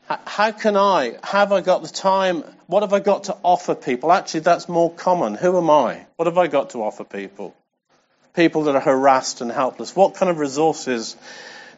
How 0.08 0.52
can 0.52 0.76
I? 0.76 1.18
Have 1.22 1.52
I 1.52 1.62
got 1.62 1.84
the 1.84 1.90
time? 1.90 2.44
What 2.66 2.82
have 2.82 2.94
I 2.94 3.00
got 3.00 3.26
to 3.26 3.38
offer 3.44 3.76
people? 3.76 4.12
Actually, 4.12 4.40
that's 4.42 4.68
more 4.68 4.92
common. 4.92 5.36
Who 5.36 5.58
am 5.58 5.70
I? 5.70 6.06
What 6.16 6.26
have 6.26 6.38
I 6.38 6.48
got 6.48 6.72
to 6.72 6.82
offer 6.82 7.04
people? 7.04 7.54
People 8.34 8.64
that 8.64 8.76
are 8.76 8.82
harassed 8.82 9.42
and 9.42 9.52
helpless. 9.52 9.96
What 9.96 10.16
kind 10.16 10.30
of 10.30 10.40
resources 10.40 11.16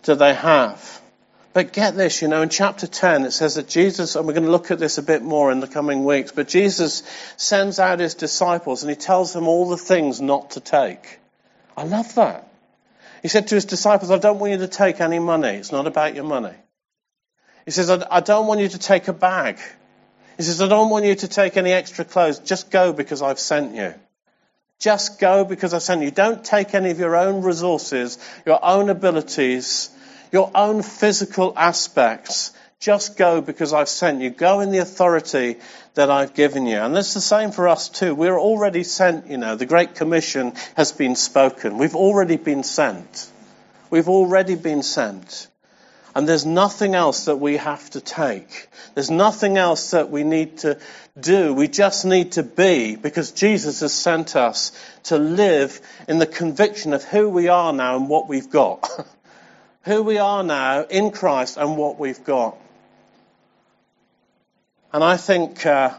do 0.04 0.16
they 0.16 0.34
have? 0.34 1.01
But 1.51 1.74
get 1.74 1.96
this, 1.96 2.22
you 2.22 2.27
know, 2.27 2.44
in 2.44 2.50
chapter 2.50 2.86
10 2.86 3.25
it 3.25 3.32
says 3.32 3.56
that 3.56 3.68
Jesus, 3.68 4.15
and 4.15 4.27
we're 4.27 4.34
going 4.34 4.46
to 4.46 4.51
look 4.51 4.70
at 4.70 4.79
this 4.79 4.98
a 5.00 5.03
bit 5.03 5.24
more 5.24 5.51
in 5.51 5.60
the 5.60 5.68
coming 5.68 6.06
weeks, 6.06 6.32
but 6.32 6.48
Jesus 6.48 7.03
sends 7.38 7.79
out 7.79 8.00
his 8.00 8.13
disciples 8.13 8.84
and 8.84 8.89
he 8.89 8.96
tells 8.96 9.34
them 9.34 9.48
all 9.48 9.68
the 9.68 9.77
things 9.77 10.22
not 10.22 10.51
to 10.51 10.60
take. 10.60 11.20
I 11.75 11.84
love 11.84 12.13
that. 12.15 12.51
He 13.22 13.27
said 13.27 13.48
to 13.48 13.56
his 13.56 13.65
disciples, 13.65 14.12
I 14.12 14.20
don't 14.20 14.39
want 14.39 14.53
you 14.53 14.60
to 14.60 14.68
take 14.68 15.01
any 15.01 15.20
money. 15.20 15.50
It's 15.50 15.72
not 15.72 15.88
about 15.88 16.15
your 16.15 16.24
money. 16.24 16.53
He 17.65 17.72
says, 17.72 17.89
I 17.89 18.20
don't 18.20 18.48
want 18.48 18.62
you 18.62 18.70
to 18.70 18.79
take 18.79 19.08
a 19.08 19.13
bag. 19.13 19.60
He 20.38 20.44
says, 20.44 20.62
I 20.62 20.68
don't 20.68 20.89
want 20.89 21.06
you 21.06 21.15
to 21.15 21.27
take 21.27 21.58
any 21.58 21.72
extra 21.72 22.06
clothes. 22.06 22.39
Just 22.39 22.72
go 22.72 22.94
because 22.94 23.22
I've 23.22 23.39
sent 23.39 23.75
you. 23.75 23.94
Just 24.79 25.20
go 25.20 25.44
because 25.44 25.74
I've 25.74 25.84
sent 25.84 26.01
you. 26.01 26.12
Don't 26.12 26.44
take 26.44 26.74
any 26.74 26.91
of 26.91 27.00
your 27.00 27.18
own 27.18 27.41
resources, 27.41 28.18
your 28.46 28.63
own 28.63 28.89
abilities, 28.89 29.89
your 30.31 30.51
own 30.53 30.83
physical 30.83 31.53
aspects. 31.55 32.51
Just 32.79 33.17
go 33.17 33.41
because 33.41 33.74
I've 33.74 33.89
sent 33.89 34.21
you. 34.21 34.29
Go 34.29 34.62
in 34.62 34.71
the 34.71 34.77
authority 34.77 35.57
that 35.95 36.09
I've 36.09 36.33
given 36.33 36.65
you. 36.65 36.77
And 36.77 36.95
it's 36.98 37.13
the 37.13 37.21
same 37.21 37.51
for 37.51 37.67
us 37.67 37.89
too. 37.89 38.15
We're 38.15 38.39
already 38.39 38.83
sent, 38.83 39.27
you 39.27 39.38
know, 39.38 39.55
the 39.55 39.65
Great 39.65 39.95
Commission 39.95 40.53
has 40.75 40.93
been 40.93 41.15
spoken. 41.15 41.77
We've 41.77 41.95
already 41.95 42.38
been 42.38 42.63
sent. 42.63 43.29
We've 43.89 44.07
already 44.07 44.55
been 44.55 44.81
sent. 44.81 45.48
And 46.15 46.27
there's 46.27 46.45
nothing 46.45 46.95
else 46.95 47.25
that 47.25 47.36
we 47.36 47.57
have 47.57 47.89
to 47.91 48.01
take. 48.01 48.69
There's 48.95 49.12
nothing 49.12 49.57
else 49.57 49.91
that 49.91 50.09
we 50.09 50.24
need 50.24 50.59
to 50.59 50.79
do. 51.19 51.53
We 51.53 51.67
just 51.67 52.05
need 52.05 52.33
to 52.33 52.43
be 52.43 52.95
because 52.95 53.31
Jesus 53.31 53.81
has 53.81 53.93
sent 53.93 54.36
us 54.36 54.71
to 55.03 55.17
live 55.17 55.79
in 56.07 56.17
the 56.17 56.25
conviction 56.25 56.93
of 56.93 57.03
who 57.03 57.29
we 57.29 57.48
are 57.50 57.74
now 57.74 57.98
and 57.98 58.09
what 58.09 58.27
we've 58.27 58.50
got. 58.50 58.89
who 59.83 60.03
we 60.03 60.17
are 60.17 60.43
now 60.43 60.83
in 60.83 61.12
Christ 61.12 61.57
and 61.57 61.77
what 61.77 62.00
we've 62.00 62.24
got. 62.24 62.57
And 64.91 65.03
I 65.03 65.17
think, 65.17 65.65
uh, 65.65 65.93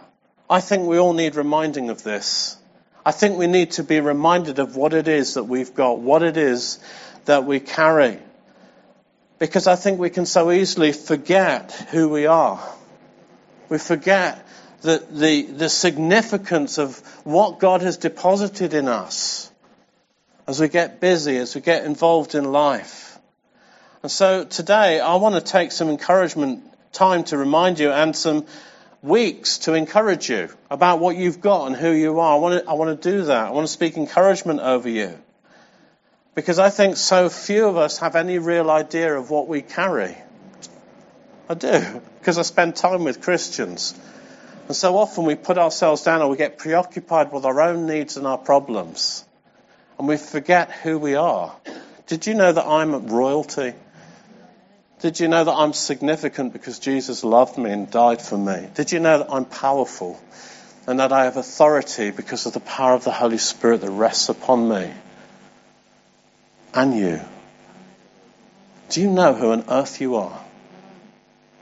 I 0.49 0.61
think 0.61 0.87
we 0.87 0.99
all 0.99 1.13
need 1.13 1.37
reminding 1.37 1.91
of 1.91 2.03
this. 2.03 2.57
I 3.05 3.13
think 3.13 3.39
we 3.39 3.47
need 3.47 3.73
to 3.73 3.85
be 3.85 4.01
reminded 4.01 4.59
of 4.59 4.77
what 4.77 4.93
it 4.93 5.09
is 5.09 5.35
that 5.35 5.45
we've 5.45 5.75
got, 5.75 5.99
what 5.99 6.23
it 6.23 6.37
is 6.37 6.79
that 7.25 7.45
we 7.45 7.61
carry. 7.61 8.19
Because 9.39 9.67
I 9.67 9.77
think 9.77 9.99
we 9.99 10.11
can 10.11 10.27
so 10.27 10.51
easily 10.51 10.93
forget 10.93 11.73
who 11.91 12.09
we 12.09 12.27
are. 12.27 12.61
We 13.69 13.79
forget 13.79 14.47
the, 14.83 15.03
the, 15.11 15.43
the 15.43 15.69
significance 15.69 16.79
of 16.79 16.99
what 17.25 17.59
God 17.59 17.81
has 17.83 17.97
deposited 17.97 18.75
in 18.75 18.89
us 18.89 19.51
as 20.47 20.61
we 20.61 20.69
get 20.69 21.01
busy, 21.01 21.37
as 21.37 21.55
we 21.55 21.61
get 21.61 21.85
involved 21.85 22.35
in 22.35 22.51
life. 22.51 23.10
And 24.03 24.11
so 24.11 24.45
today 24.45 24.99
I 24.99 25.17
want 25.17 25.35
to 25.35 25.43
take 25.43 25.73
some 25.73 25.91
encouragement 25.91 26.65
time 26.93 27.25
to 27.25 27.37
remind 27.37 27.79
you 27.79 27.91
and 27.91 28.17
some 28.17 28.47
weeks 29.03 29.59
to 29.59 29.75
encourage 29.75 30.31
you 30.31 30.49
about 30.71 31.01
what 31.01 31.17
you've 31.17 31.43
got 31.43 31.67
and 31.67 31.77
who 31.77 31.91
you 31.91 32.19
are. 32.21 32.37
I 32.37 32.39
want 32.39 32.65
to, 32.65 32.71
I 32.71 32.73
want 32.75 33.03
to 33.03 33.11
do 33.11 33.25
that. 33.25 33.49
I 33.49 33.51
want 33.51 33.67
to 33.67 33.73
speak 33.73 33.99
encouragement 33.99 34.61
over 34.61 34.89
you. 34.89 35.19
Because 36.35 36.59
I 36.59 36.71
think 36.71 36.97
so 36.97 37.29
few 37.29 37.67
of 37.67 37.77
us 37.77 37.99
have 37.99 38.17
any 38.17 38.39
real 38.39 38.71
idea 38.71 39.15
of 39.15 39.29
what 39.29 39.49
we 39.49 39.61
carry. 39.61 40.17
I 41.51 41.55
do, 41.55 42.01
because 42.21 42.39
I 42.39 42.43
spend 42.43 42.77
time 42.77 43.05
with 43.05 43.21
Christians. 43.21 43.95
And 44.67 44.75
so 44.75 44.97
often 44.97 45.27
we 45.27 45.35
put 45.35 45.59
ourselves 45.59 46.05
down 46.05 46.23
or 46.23 46.31
we 46.31 46.39
get 46.39 46.57
preoccupied 46.57 47.33
with 47.33 47.45
our 47.45 47.61
own 47.61 47.87
needs 47.87 48.17
and 48.17 48.27
our 48.27 48.39
problems. 48.39 49.25
And 49.99 50.09
we 50.09 50.17
forget 50.17 50.71
who 50.71 50.99
we 50.99 51.17
are. 51.17 51.55
Did 52.07 52.27
you 52.27 52.33
know 52.35 52.51
that 52.51 52.65
I'm 52.65 53.09
royalty? 53.09 53.75
Did 55.01 55.19
you 55.19 55.29
know 55.29 55.45
that 55.45 55.53
I'm 55.53 55.73
significant 55.73 56.53
because 56.53 56.79
Jesus 56.79 57.25
loved 57.25 57.57
me 57.57 57.71
and 57.71 57.91
died 57.91 58.21
for 58.21 58.37
me? 58.37 58.69
Did 58.75 58.93
you 58.93 59.01
know 59.01 59.19
that 59.19 59.33
I'm 59.33 59.47
powerful 59.47 60.21
and 60.87 61.01
that 61.01 61.11
I 61.11 61.25
have 61.25 61.39
authority 61.39 62.11
because 62.11 62.45
of 62.45 62.53
the 62.53 62.61
power 62.61 62.95
of 62.95 63.05
the 63.05 63.11
Holy 63.11 63.39
Spirit 63.39 63.81
that 63.81 63.91
rests 63.91 64.29
upon 64.29 64.69
me? 64.69 64.93
And 66.75 66.97
you. 66.97 67.21
Do 68.91 69.01
you 69.01 69.11
know 69.11 69.33
who 69.33 69.53
on 69.53 69.65
earth 69.71 70.01
you 70.01 70.17
are? 70.17 70.39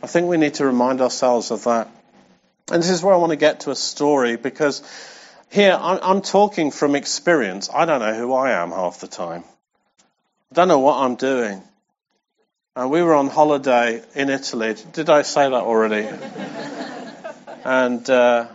I 0.02 0.06
think 0.08 0.28
we 0.28 0.36
need 0.36 0.54
to 0.54 0.66
remind 0.66 1.00
ourselves 1.00 1.50
of 1.50 1.64
that. 1.64 1.88
And 2.72 2.82
this 2.82 2.90
is 2.90 3.02
where 3.02 3.14
I 3.14 3.18
want 3.18 3.30
to 3.30 3.36
get 3.36 3.60
to 3.60 3.70
a 3.70 3.76
story 3.76 4.36
because 4.36 4.82
here 5.50 5.78
I'm, 5.80 6.22
talking 6.22 6.70
from 6.70 6.94
experience. 6.94 7.70
I 7.72 7.84
don't 7.84 8.00
know 8.00 8.14
who 8.14 8.34
I 8.34 8.50
am 8.50 8.70
half 8.70 9.00
the 9.00 9.08
time. 9.08 9.44
I 10.50 10.54
don't 10.54 10.68
know 10.68 10.80
what 10.80 10.98
I'm 10.98 11.14
doing. 11.14 11.62
And 12.78 12.84
uh, 12.84 12.88
we 12.90 13.02
were 13.02 13.16
on 13.16 13.26
holiday 13.26 14.04
in 14.14 14.30
Italy. 14.30 14.76
Did 14.92 15.10
I 15.10 15.22
say 15.22 15.50
that 15.50 15.52
already? 15.52 16.08
and 17.64 18.08
uh, 18.08 18.46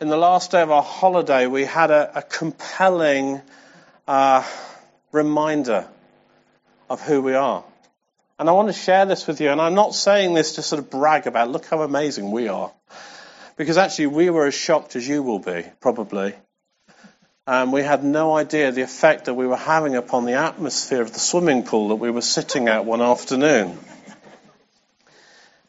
in 0.00 0.08
the 0.08 0.16
last 0.16 0.50
day 0.50 0.60
of 0.60 0.72
our 0.72 0.82
holiday, 0.82 1.46
we 1.46 1.64
had 1.64 1.92
a, 1.92 2.18
a 2.18 2.22
compelling 2.22 3.42
uh, 4.08 4.42
reminder 5.12 5.86
of 6.90 7.00
who 7.00 7.22
we 7.22 7.34
are. 7.34 7.62
And 8.40 8.48
I 8.48 8.52
want 8.54 8.70
to 8.70 8.74
share 8.74 9.06
this 9.06 9.28
with 9.28 9.40
you. 9.40 9.50
And 9.50 9.60
I'm 9.60 9.74
not 9.74 9.94
saying 9.94 10.34
this 10.34 10.56
to 10.56 10.62
sort 10.62 10.80
of 10.80 10.90
brag 10.90 11.28
about, 11.28 11.48
look 11.48 11.66
how 11.66 11.82
amazing 11.82 12.32
we 12.32 12.48
are. 12.48 12.72
Because 13.54 13.76
actually, 13.76 14.08
we 14.08 14.30
were 14.30 14.46
as 14.46 14.54
shocked 14.54 14.96
as 14.96 15.06
you 15.06 15.22
will 15.22 15.38
be, 15.38 15.64
probably. 15.78 16.34
And 17.46 17.72
we 17.72 17.82
had 17.82 18.02
no 18.02 18.36
idea 18.36 18.72
the 18.72 18.82
effect 18.82 19.26
that 19.26 19.34
we 19.34 19.46
were 19.46 19.56
having 19.56 19.94
upon 19.94 20.24
the 20.24 20.32
atmosphere 20.32 21.00
of 21.00 21.12
the 21.12 21.20
swimming 21.20 21.62
pool 21.62 21.88
that 21.88 21.96
we 21.96 22.10
were 22.10 22.20
sitting 22.20 22.66
at 22.66 22.84
one 22.84 23.00
afternoon. 23.00 23.78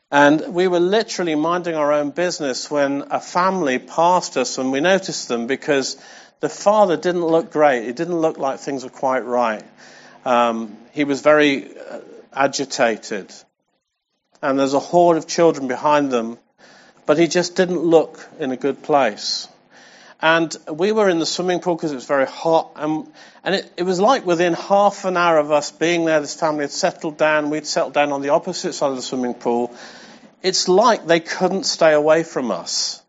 And 0.09 0.55
we 0.55 0.67
were 0.67 0.79
literally 0.79 1.35
minding 1.35 1.75
our 1.75 1.91
own 1.91 2.11
business 2.11 2.71
when 2.71 3.03
a 3.11 3.19
family 3.19 3.77
passed 3.77 4.37
us 4.37 4.57
and 4.57 4.71
we 4.71 4.79
noticed 4.79 5.27
them 5.27 5.45
because 5.45 5.97
the 6.39 6.49
father 6.49 6.97
didn't 6.97 7.25
look 7.25 7.51
great. 7.51 7.87
It 7.87 7.95
didn't 7.95 8.17
look 8.17 8.37
like 8.37 8.59
things 8.59 8.83
were 8.83 8.89
quite 8.89 9.25
right. 9.25 9.63
Um, 10.25 10.77
he 10.93 11.03
was 11.03 11.21
very 11.21 11.77
uh, 11.77 11.99
agitated. 12.33 13.31
And 14.41 14.57
there's 14.57 14.73
a 14.73 14.79
horde 14.79 15.17
of 15.17 15.27
children 15.27 15.67
behind 15.67 16.09
them, 16.09 16.39
but 17.05 17.19
he 17.19 17.27
just 17.27 17.55
didn't 17.55 17.79
look 17.79 18.25
in 18.39 18.51
a 18.51 18.57
good 18.57 18.81
place. 18.81 19.47
And 20.19 20.55
we 20.71 20.91
were 20.91 21.09
in 21.09 21.19
the 21.19 21.25
swimming 21.25 21.59
pool 21.59 21.75
because 21.75 21.91
it 21.91 21.95
was 21.95 22.05
very 22.05 22.25
hot. 22.25 22.71
And, 22.75 23.07
and 23.43 23.55
it, 23.55 23.71
it, 23.77 23.83
was 23.83 23.99
like 23.99 24.25
within 24.25 24.53
half 24.53 25.05
an 25.05 25.15
hour 25.15 25.37
of 25.37 25.51
us 25.51 25.69
being 25.71 26.05
there, 26.05 26.19
this 26.21 26.33
family 26.33 26.63
had 26.63 26.71
settled 26.71 27.17
down. 27.17 27.51
We'd 27.51 27.67
settled 27.67 27.93
down 27.93 28.11
on 28.11 28.21
the 28.21 28.29
opposite 28.29 28.73
side 28.73 28.89
of 28.89 28.95
the 28.95 29.03
swimming 29.03 29.35
pool. 29.35 29.75
It's 30.41 30.67
like 30.67 31.05
they 31.05 31.19
couldn't 31.19 31.65
stay 31.65 31.93
away 31.93 32.23
from 32.23 32.49
us. 32.49 33.03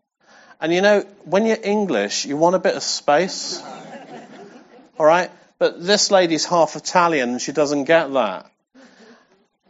And 0.61 0.71
you 0.71 0.81
know, 0.81 1.01
when 1.23 1.45
you're 1.45 1.57
English, 1.61 2.25
you 2.25 2.37
want 2.37 2.55
a 2.55 2.59
bit 2.59 2.75
of 2.75 2.83
space. 2.83 3.59
All 4.99 5.05
right? 5.05 5.31
But 5.57 5.83
this 5.83 6.11
lady's 6.11 6.45
half 6.45 6.75
Italian 6.75 7.29
and 7.29 7.41
she 7.41 7.53
doesn't 7.53 7.85
get 7.85 8.13
that. 8.13 8.51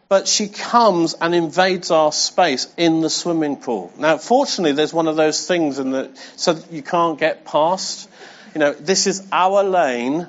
But 0.09 0.27
she 0.27 0.47
comes 0.47 1.13
and 1.13 1.35
invades 1.35 1.91
our 1.91 2.11
space 2.11 2.67
in 2.77 3.01
the 3.01 3.11
swimming 3.11 3.57
pool. 3.57 3.93
Now, 3.97 4.17
fortunately, 4.17 4.71
there's 4.71 4.93
one 4.93 5.07
of 5.07 5.15
those 5.15 5.47
things 5.47 5.77
in 5.77 5.91
the, 5.91 6.09
so 6.35 6.53
that 6.53 6.71
you 6.71 6.81
can't 6.81 7.19
get 7.19 7.45
past. 7.45 8.09
You 8.55 8.59
know, 8.59 8.73
this 8.73 9.05
is 9.05 9.27
our 9.31 9.63
lane, 9.63 10.27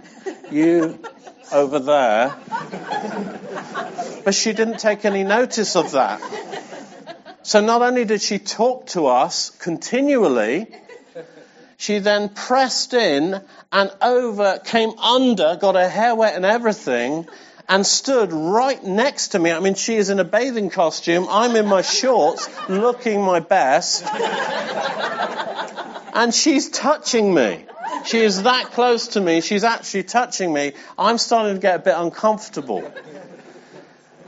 you 0.50 0.98
over 1.50 1.78
there. 1.78 2.36
But 4.22 4.34
she 4.34 4.52
didn't 4.52 4.80
take 4.80 5.06
any 5.06 5.24
notice 5.24 5.76
of 5.76 5.92
that. 5.92 6.20
So 7.42 7.62
not 7.62 7.80
only 7.80 8.04
did 8.04 8.20
she 8.20 8.38
talk 8.38 8.88
to 8.88 9.06
us 9.06 9.48
continually, 9.48 10.66
she 11.78 11.98
then 12.00 12.28
pressed 12.28 12.92
in 12.92 13.40
and 13.72 13.90
over, 14.02 14.60
came 14.62 14.90
under, 14.98 15.56
got 15.56 15.74
her 15.74 15.88
hair 15.88 16.14
wet 16.14 16.36
and 16.36 16.44
everything, 16.44 17.26
and 17.70 17.86
stood 17.86 18.32
right 18.32 18.82
next 18.82 19.28
to 19.28 19.38
me. 19.38 19.52
I 19.52 19.60
mean, 19.60 19.74
she 19.74 19.94
is 19.94 20.10
in 20.10 20.18
a 20.18 20.24
bathing 20.24 20.70
costume. 20.70 21.28
I'm 21.30 21.54
in 21.54 21.66
my 21.66 21.82
shorts, 21.82 22.48
looking 22.68 23.22
my 23.22 23.38
best. 23.38 24.04
And 26.12 26.34
she's 26.34 26.68
touching 26.68 27.32
me. 27.32 27.64
She 28.06 28.18
is 28.18 28.42
that 28.42 28.72
close 28.72 29.08
to 29.08 29.20
me. 29.20 29.40
She's 29.40 29.62
actually 29.62 30.02
touching 30.02 30.52
me. 30.52 30.72
I'm 30.98 31.16
starting 31.16 31.54
to 31.54 31.60
get 31.60 31.76
a 31.76 31.78
bit 31.78 31.94
uncomfortable. 31.96 32.92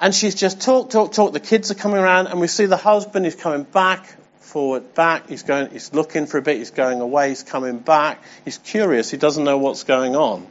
And 0.00 0.14
she's 0.14 0.36
just 0.36 0.60
talk, 0.60 0.90
talk, 0.90 1.10
talk. 1.12 1.32
The 1.32 1.40
kids 1.40 1.72
are 1.72 1.74
coming 1.74 1.98
around, 1.98 2.28
and 2.28 2.40
we 2.40 2.46
see 2.46 2.66
the 2.66 2.76
husband 2.76 3.26
is 3.26 3.34
coming 3.34 3.64
back, 3.64 4.06
forward, 4.38 4.94
back. 4.94 5.28
He's 5.28 5.42
going, 5.42 5.70
he's 5.70 5.92
looking 5.92 6.26
for 6.26 6.38
a 6.38 6.42
bit. 6.42 6.58
He's 6.58 6.70
going 6.70 7.00
away. 7.00 7.30
He's 7.30 7.42
coming 7.42 7.78
back. 7.78 8.22
He's 8.44 8.58
curious. 8.58 9.10
He 9.10 9.16
doesn't 9.16 9.42
know 9.42 9.58
what's 9.58 9.82
going 9.82 10.14
on. 10.14 10.46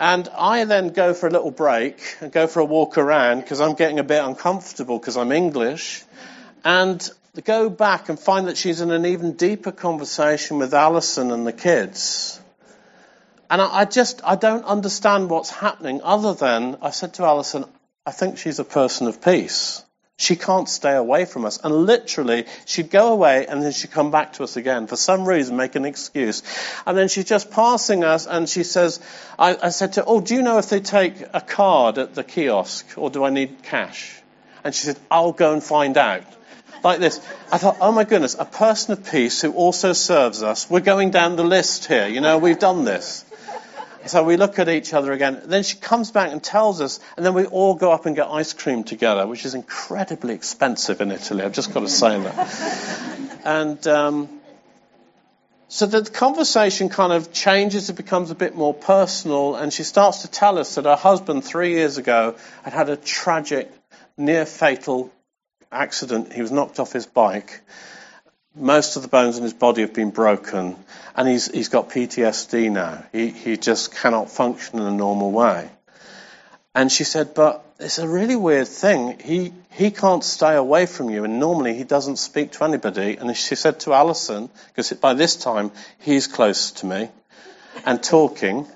And 0.00 0.30
I 0.34 0.64
then 0.64 0.88
go 0.88 1.12
for 1.12 1.26
a 1.26 1.30
little 1.30 1.50
break 1.50 2.16
and 2.22 2.32
go 2.32 2.46
for 2.46 2.60
a 2.60 2.64
walk 2.64 2.96
around 2.96 3.42
because 3.42 3.60
I'm 3.60 3.74
getting 3.74 3.98
a 3.98 4.02
bit 4.02 4.24
uncomfortable 4.24 4.98
because 4.98 5.18
I'm 5.18 5.30
English. 5.30 6.02
And 6.64 7.06
go 7.44 7.68
back 7.68 8.08
and 8.08 8.18
find 8.18 8.48
that 8.48 8.56
she's 8.56 8.80
in 8.80 8.90
an 8.90 9.04
even 9.04 9.32
deeper 9.34 9.72
conversation 9.72 10.58
with 10.58 10.72
Alison 10.72 11.30
and 11.30 11.46
the 11.46 11.52
kids. 11.52 12.40
And 13.50 13.60
I, 13.60 13.80
I 13.80 13.84
just, 13.84 14.22
I 14.24 14.36
don't 14.36 14.64
understand 14.64 15.28
what's 15.28 15.50
happening 15.50 16.00
other 16.02 16.32
than 16.32 16.78
I 16.80 16.90
said 16.90 17.12
to 17.14 17.24
Alison, 17.24 17.66
I 18.06 18.12
think 18.12 18.38
she's 18.38 18.58
a 18.58 18.64
person 18.64 19.06
of 19.06 19.22
peace. 19.22 19.84
She 20.20 20.36
can't 20.36 20.68
stay 20.68 20.94
away 20.94 21.24
from 21.24 21.46
us. 21.46 21.58
And 21.64 21.74
literally, 21.86 22.44
she'd 22.66 22.90
go 22.90 23.14
away 23.14 23.46
and 23.46 23.62
then 23.62 23.72
she'd 23.72 23.90
come 23.90 24.10
back 24.10 24.34
to 24.34 24.44
us 24.44 24.58
again. 24.58 24.86
For 24.86 24.96
some 24.96 25.26
reason, 25.26 25.56
make 25.56 25.76
an 25.76 25.86
excuse. 25.86 26.42
And 26.86 26.94
then 26.94 27.08
she's 27.08 27.24
just 27.24 27.50
passing 27.50 28.04
us 28.04 28.26
and 28.26 28.46
she 28.46 28.62
says, 28.62 29.00
I, 29.38 29.56
I 29.62 29.70
said 29.70 29.94
to 29.94 30.00
her, 30.00 30.04
Oh, 30.06 30.20
do 30.20 30.34
you 30.34 30.42
know 30.42 30.58
if 30.58 30.68
they 30.68 30.80
take 30.80 31.14
a 31.32 31.40
card 31.40 31.96
at 31.96 32.14
the 32.14 32.22
kiosk 32.22 32.98
or 32.98 33.08
do 33.08 33.24
I 33.24 33.30
need 33.30 33.62
cash? 33.62 34.20
And 34.62 34.74
she 34.74 34.84
said, 34.84 34.98
I'll 35.10 35.32
go 35.32 35.54
and 35.54 35.62
find 35.62 35.96
out. 35.96 36.24
Like 36.84 36.98
this. 36.98 37.18
I 37.50 37.56
thought, 37.56 37.78
oh 37.80 37.90
my 37.90 38.04
goodness, 38.04 38.36
a 38.38 38.44
person 38.44 38.92
of 38.92 39.10
peace 39.10 39.40
who 39.40 39.52
also 39.52 39.94
serves 39.94 40.42
us. 40.42 40.68
We're 40.68 40.80
going 40.80 41.12
down 41.12 41.36
the 41.36 41.44
list 41.44 41.86
here. 41.86 42.08
You 42.08 42.20
know, 42.20 42.36
we've 42.36 42.58
done 42.58 42.84
this. 42.84 43.24
So 44.06 44.24
we 44.24 44.36
look 44.36 44.58
at 44.58 44.68
each 44.68 44.94
other 44.94 45.12
again. 45.12 45.42
Then 45.44 45.62
she 45.62 45.76
comes 45.76 46.10
back 46.10 46.32
and 46.32 46.42
tells 46.42 46.80
us, 46.80 47.00
and 47.16 47.26
then 47.26 47.34
we 47.34 47.44
all 47.44 47.74
go 47.74 47.92
up 47.92 48.06
and 48.06 48.16
get 48.16 48.28
ice 48.28 48.52
cream 48.52 48.82
together, 48.82 49.26
which 49.26 49.44
is 49.44 49.54
incredibly 49.54 50.34
expensive 50.34 51.00
in 51.00 51.12
Italy. 51.12 51.44
I've 51.44 51.52
just 51.52 51.72
got 51.72 51.80
to 51.80 51.88
say 51.88 52.20
that. 52.20 53.26
And 53.42 53.86
um, 53.86 54.28
so 55.68 55.86
the 55.86 56.02
conversation 56.02 56.90
kind 56.90 57.10
of 57.10 57.32
changes. 57.32 57.88
It 57.88 57.96
becomes 57.96 58.30
a 58.30 58.34
bit 58.34 58.54
more 58.54 58.74
personal, 58.74 59.54
and 59.54 59.72
she 59.72 59.82
starts 59.82 60.22
to 60.22 60.28
tell 60.28 60.58
us 60.58 60.74
that 60.74 60.84
her 60.84 60.94
husband, 60.94 61.42
three 61.42 61.70
years 61.70 61.96
ago, 61.96 62.36
had 62.64 62.74
had 62.74 62.90
a 62.90 62.96
tragic, 62.96 63.72
near 64.18 64.44
fatal 64.44 65.10
accident. 65.72 66.34
He 66.34 66.42
was 66.42 66.52
knocked 66.52 66.80
off 66.80 66.92
his 66.92 67.06
bike 67.06 67.62
most 68.54 68.96
of 68.96 69.02
the 69.02 69.08
bones 69.08 69.36
in 69.36 69.42
his 69.42 69.54
body 69.54 69.82
have 69.82 69.94
been 69.94 70.10
broken, 70.10 70.76
and 71.14 71.28
he's, 71.28 71.50
he's 71.50 71.68
got 71.68 71.90
PTSD 71.90 72.70
now. 72.70 73.04
He, 73.12 73.28
he 73.28 73.56
just 73.56 73.94
cannot 73.94 74.30
function 74.30 74.78
in 74.78 74.86
a 74.86 74.90
normal 74.90 75.30
way. 75.30 75.70
And 76.74 76.90
she 76.90 77.04
said, 77.04 77.34
but 77.34 77.64
it's 77.78 77.98
a 77.98 78.08
really 78.08 78.36
weird 78.36 78.68
thing. 78.68 79.18
He, 79.18 79.52
he 79.72 79.90
can't 79.90 80.22
stay 80.22 80.54
away 80.54 80.86
from 80.86 81.10
you, 81.10 81.24
and 81.24 81.40
normally 81.40 81.74
he 81.74 81.84
doesn't 81.84 82.16
speak 82.16 82.52
to 82.52 82.64
anybody. 82.64 83.16
And 83.16 83.36
she 83.36 83.54
said 83.54 83.80
to 83.80 83.94
Alison, 83.94 84.50
because 84.68 84.92
by 84.94 85.14
this 85.14 85.36
time 85.36 85.70
he's 85.98 86.26
close 86.26 86.72
to 86.72 86.86
me, 86.86 87.08
and 87.86 88.02
talking, 88.02 88.66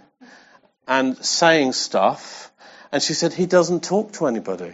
and 0.87 1.17
saying 1.25 1.73
stuff, 1.73 2.51
and 2.93 3.03
she 3.03 3.15
said, 3.15 3.33
he 3.33 3.47
doesn't 3.47 3.83
talk 3.83 4.13
to 4.13 4.27
anybody. 4.27 4.73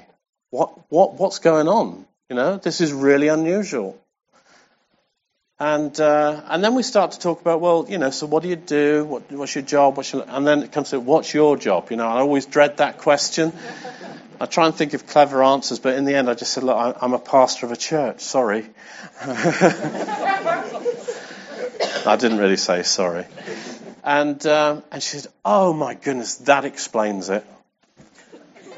What, 0.50 0.90
what, 0.90 1.14
what's 1.14 1.38
going 1.38 1.68
on? 1.68 2.04
You 2.28 2.36
know, 2.36 2.58
this 2.58 2.80
is 2.80 2.92
really 2.92 3.28
unusual. 3.28 3.98
And, 5.60 6.00
uh, 6.00 6.40
and 6.48 6.64
then 6.64 6.74
we 6.74 6.82
start 6.82 7.12
to 7.12 7.18
talk 7.18 7.42
about, 7.42 7.60
well, 7.60 7.84
you 7.86 7.98
know, 7.98 8.08
so 8.08 8.26
what 8.26 8.42
do 8.42 8.48
you 8.48 8.56
do? 8.56 9.04
What, 9.04 9.30
what's 9.30 9.54
your 9.54 9.62
job? 9.62 9.98
What's 9.98 10.10
your, 10.10 10.24
and 10.26 10.46
then 10.46 10.62
it 10.62 10.72
comes 10.72 10.88
to, 10.90 11.00
what's 11.00 11.34
your 11.34 11.58
job? 11.58 11.90
You 11.90 11.98
know, 11.98 12.08
I 12.08 12.20
always 12.20 12.46
dread 12.46 12.78
that 12.78 12.96
question. 12.96 13.52
I 14.40 14.46
try 14.46 14.64
and 14.64 14.74
think 14.74 14.94
of 14.94 15.06
clever 15.06 15.44
answers, 15.44 15.78
but 15.78 15.96
in 15.96 16.06
the 16.06 16.14
end 16.14 16.30
I 16.30 16.34
just 16.34 16.54
said, 16.54 16.62
look, 16.62 16.96
I'm 16.98 17.12
a 17.12 17.18
pastor 17.18 17.66
of 17.66 17.72
a 17.72 17.76
church. 17.76 18.20
Sorry. 18.20 18.66
I 22.06 22.16
didn't 22.18 22.38
really 22.38 22.56
say 22.56 22.82
sorry. 22.82 23.26
And, 24.02 24.44
um, 24.46 24.82
and 24.90 25.02
she 25.02 25.18
said, 25.18 25.30
oh 25.44 25.74
my 25.74 25.92
goodness, 25.92 26.36
that 26.36 26.64
explains 26.64 27.28
it. 27.28 27.44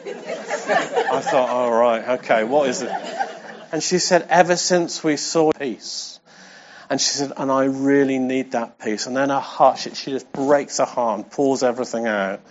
I 0.04 1.20
thought, 1.20 1.48
all 1.48 1.68
oh, 1.68 1.78
right, 1.78 2.08
okay, 2.18 2.42
what 2.42 2.68
is 2.68 2.82
it? 2.82 2.90
And 3.70 3.80
she 3.80 4.00
said, 4.00 4.26
ever 4.28 4.56
since 4.56 5.04
we 5.04 5.16
saw 5.16 5.52
peace, 5.52 6.18
and 6.92 7.00
she 7.00 7.08
said, 7.08 7.32
and 7.38 7.50
I 7.50 7.64
really 7.64 8.18
need 8.18 8.50
that 8.50 8.78
peace. 8.78 9.06
And 9.06 9.16
then 9.16 9.30
her 9.30 9.40
heart, 9.40 9.78
she, 9.78 9.94
she 9.94 10.10
just 10.10 10.30
breaks 10.30 10.76
her 10.76 10.84
heart 10.84 11.20
and 11.20 11.30
pours 11.30 11.62
everything 11.62 12.06
out. 12.06 12.42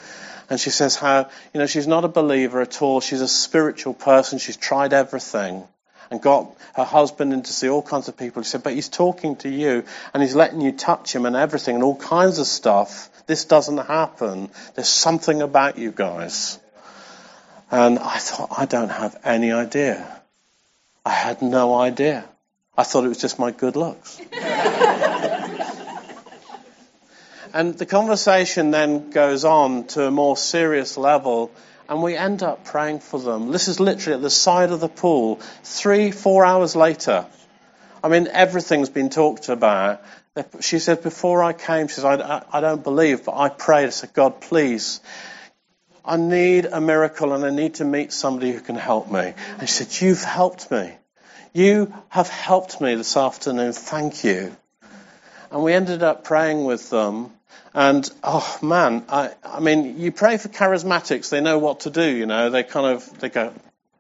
And 0.50 0.60
she 0.60 0.72
says 0.72 0.96
how, 0.96 1.30
you 1.54 1.60
know, 1.60 1.68
she's 1.68 1.86
not 1.86 2.06
a 2.06 2.08
believer 2.08 2.60
at 2.60 2.82
all. 2.82 3.02
She's 3.02 3.22
a 3.22 3.28
spiritual 3.28 3.94
person. 3.94 4.40
She's 4.40 4.58
tried 4.58 4.94
everything 4.94 5.64
and 6.10 6.20
got 6.20 6.58
her 6.74 6.84
husband 6.84 7.34
in 7.34 7.44
to 7.44 7.54
see 7.54 7.70
all 7.70 7.84
kinds 7.84 8.08
of 8.08 8.18
people. 8.18 8.42
She 8.42 8.50
said, 8.50 8.64
but 8.64 8.74
he's 8.74 8.90
talking 8.90 9.36
to 9.36 9.48
you 9.48 9.84
and 10.12 10.24
he's 10.24 10.34
letting 10.34 10.62
you 10.62 10.72
touch 10.72 11.14
him 11.14 11.28
and 11.28 11.36
everything 11.36 11.76
and 11.76 11.84
all 11.84 11.96
kinds 11.96 12.40
of 12.40 12.48
stuff. 12.48 13.12
This 13.28 13.46
doesn't 13.46 13.78
happen. 13.78 14.50
There's 14.74 14.90
something 14.90 15.44
about 15.44 15.78
you 15.78 15.92
guys. 15.92 16.58
And 17.70 18.00
I 18.00 18.18
thought, 18.18 18.50
I 18.58 18.66
don't 18.66 18.90
have 18.90 19.20
any 19.24 19.52
idea. 19.52 20.24
I 21.06 21.12
had 21.12 21.44
no 21.44 21.76
idea. 21.76 22.28
I 22.78 22.84
thought 22.84 23.04
it 23.04 23.10
was 23.10 23.18
just 23.20 23.38
my 23.40 23.52
good 23.52 23.76
looks. 23.76 24.20
and 27.54 27.78
the 27.78 27.86
conversation 27.86 28.72
then 28.72 29.10
goes 29.10 29.44
on 29.46 29.88
to 29.88 30.06
a 30.06 30.12
more 30.12 30.38
serious 30.38 30.98
level, 30.98 31.52
and 31.90 32.02
we 32.02 32.16
end 32.16 32.44
up 32.44 32.64
praying 32.66 33.00
for 33.00 33.20
them. 33.20 33.52
This 33.52 33.68
is 33.68 33.80
literally 33.80 34.16
at 34.16 34.22
the 34.22 34.30
side 34.30 34.72
of 34.72 34.80
the 34.80 34.88
pool, 34.88 35.36
three, 35.64 36.12
four 36.12 36.46
hours 36.46 36.76
later. 36.76 37.26
I 38.04 38.10
mean, 38.10 38.28
everything's 38.28 38.90
been 38.90 39.10
talked 39.10 39.50
about. 39.50 40.02
She 40.62 40.80
said, 40.80 41.04
before 41.04 41.44
I 41.44 41.52
came, 41.54 41.88
she 41.88 41.96
said, 41.96 42.22
I, 42.22 42.44
I 42.52 42.62
don't 42.62 42.84
believe, 42.84 43.26
but 43.26 43.36
I 43.38 43.50
prayed. 43.50 43.88
I 43.88 43.90
said, 43.90 44.14
God, 44.14 44.40
please 44.40 45.02
I 46.04 46.18
need 46.18 46.66
a 46.66 46.82
miracle 46.82 47.34
and 47.34 47.46
I 47.46 47.52
need 47.52 47.76
to 47.76 47.86
meet 47.86 48.12
somebody 48.12 48.52
who 48.52 48.60
can 48.60 48.76
help 48.76 49.12
me. 49.12 49.34
And 49.60 49.70
she 49.70 49.84
said, 49.84 50.02
You've 50.02 50.24
helped 50.24 50.72
me. 50.72 50.94
You 51.54 51.94
have 52.08 52.30
helped 52.30 52.80
me 52.80 52.96
this 52.96 53.18
afternoon. 53.18 53.74
Thank 53.74 54.24
you. 54.24 54.56
And 55.52 55.64
we 55.64 55.74
ended 55.74 56.02
up 56.02 56.24
praying 56.24 56.64
with 56.64 56.90
them. 56.90 57.32
And 57.74 58.10
oh 58.24 58.58
man, 58.62 59.04
I, 59.10 59.32
I 59.44 59.60
mean, 59.60 60.00
you 60.00 60.12
pray 60.12 60.38
for 60.38 60.48
charismatics, 60.50 61.30
they 61.30 61.42
know 61.42 61.58
what 61.60 61.82
to 61.82 61.90
do, 61.90 62.06
you 62.06 62.26
know, 62.26 62.50
they 62.50 62.64
kind 62.64 62.96
of, 62.96 63.20
they 63.20 63.30
go, 63.30 63.54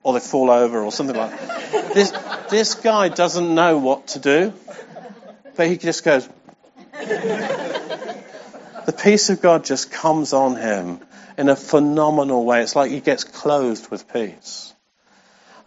or 0.03 0.13
they 0.13 0.19
fall 0.19 0.49
over 0.49 0.81
or 0.81 0.91
something 0.91 1.15
like 1.15 1.31
that. 1.31 1.93
This, 1.93 2.11
this 2.49 2.75
guy 2.75 3.09
doesn't 3.09 3.53
know 3.53 3.77
what 3.77 4.07
to 4.09 4.19
do, 4.19 4.53
but 5.55 5.67
he 5.67 5.77
just 5.77 6.03
goes, 6.03 6.27
the 8.85 8.95
peace 8.97 9.29
of 9.29 9.41
God 9.41 9.63
just 9.63 9.91
comes 9.91 10.33
on 10.33 10.55
him 10.55 10.99
in 11.37 11.49
a 11.49 11.55
phenomenal 11.55 12.43
way. 12.45 12.61
It's 12.61 12.75
like 12.75 12.91
he 12.91 12.99
gets 12.99 13.23
clothed 13.23 13.89
with 13.89 14.11
peace. 14.11 14.73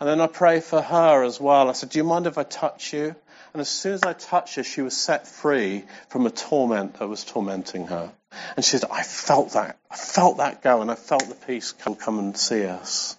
And 0.00 0.08
then 0.08 0.20
I 0.20 0.26
pray 0.26 0.60
for 0.60 0.80
her 0.80 1.22
as 1.22 1.40
well. 1.40 1.68
I 1.68 1.72
said, 1.72 1.90
Do 1.90 1.98
you 1.98 2.04
mind 2.04 2.26
if 2.26 2.38
I 2.38 2.42
touch 2.42 2.92
you? 2.92 3.14
And 3.52 3.60
as 3.60 3.68
soon 3.68 3.92
as 3.94 4.02
I 4.02 4.12
touched 4.14 4.56
her, 4.56 4.64
she 4.64 4.82
was 4.82 4.96
set 4.96 5.28
free 5.28 5.84
from 6.08 6.26
a 6.26 6.30
torment 6.30 6.98
that 6.98 7.08
was 7.08 7.22
tormenting 7.24 7.86
her. 7.86 8.10
And 8.56 8.64
she 8.64 8.78
said, 8.78 8.90
I 8.90 9.04
felt 9.04 9.52
that. 9.52 9.78
I 9.90 9.96
felt 9.96 10.38
that 10.38 10.60
go, 10.60 10.82
and 10.82 10.90
I 10.90 10.96
felt 10.96 11.28
the 11.28 11.36
peace 11.36 11.70
come, 11.70 11.94
come 11.94 12.18
and 12.18 12.36
see 12.36 12.66
us. 12.66 13.16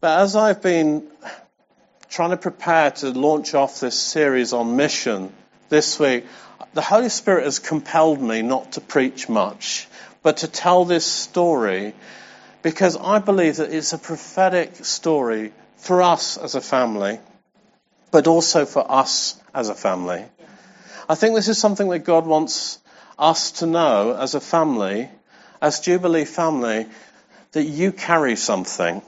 But 0.00 0.20
as 0.20 0.36
I've 0.36 0.62
been 0.62 1.08
trying 2.08 2.30
to 2.30 2.36
prepare 2.36 2.92
to 2.92 3.10
launch 3.10 3.54
off 3.54 3.80
this 3.80 3.98
series 3.98 4.52
on 4.52 4.76
mission 4.76 5.32
this 5.68 5.98
week, 5.98 6.24
the 6.74 6.82
Holy 6.82 7.08
Spirit 7.08 7.44
has 7.44 7.58
compelled 7.58 8.22
me 8.22 8.42
not 8.42 8.72
to 8.72 8.80
preach 8.80 9.28
much, 9.28 9.88
but 10.22 10.38
to 10.38 10.48
tell 10.48 10.84
this 10.84 11.04
story 11.04 11.94
because 12.62 12.96
I 12.96 13.18
believe 13.18 13.56
that 13.56 13.72
it's 13.72 13.92
a 13.92 13.98
prophetic 13.98 14.84
story 14.84 15.52
for 15.76 16.02
us 16.02 16.36
as 16.36 16.54
a 16.54 16.60
family, 16.60 17.20
but 18.10 18.26
also 18.26 18.66
for 18.66 18.90
us 18.90 19.40
as 19.54 19.68
a 19.68 19.74
family. 19.74 20.24
I 21.08 21.14
think 21.14 21.34
this 21.34 21.48
is 21.48 21.58
something 21.58 21.88
that 21.90 22.00
God 22.00 22.26
wants 22.26 22.78
us 23.18 23.52
to 23.52 23.66
know 23.66 24.14
as 24.14 24.34
a 24.34 24.40
family, 24.40 25.08
as 25.60 25.80
Jubilee 25.80 26.24
family, 26.24 26.86
that 27.52 27.64
you 27.64 27.92
carry 27.92 28.36
something. 28.36 29.02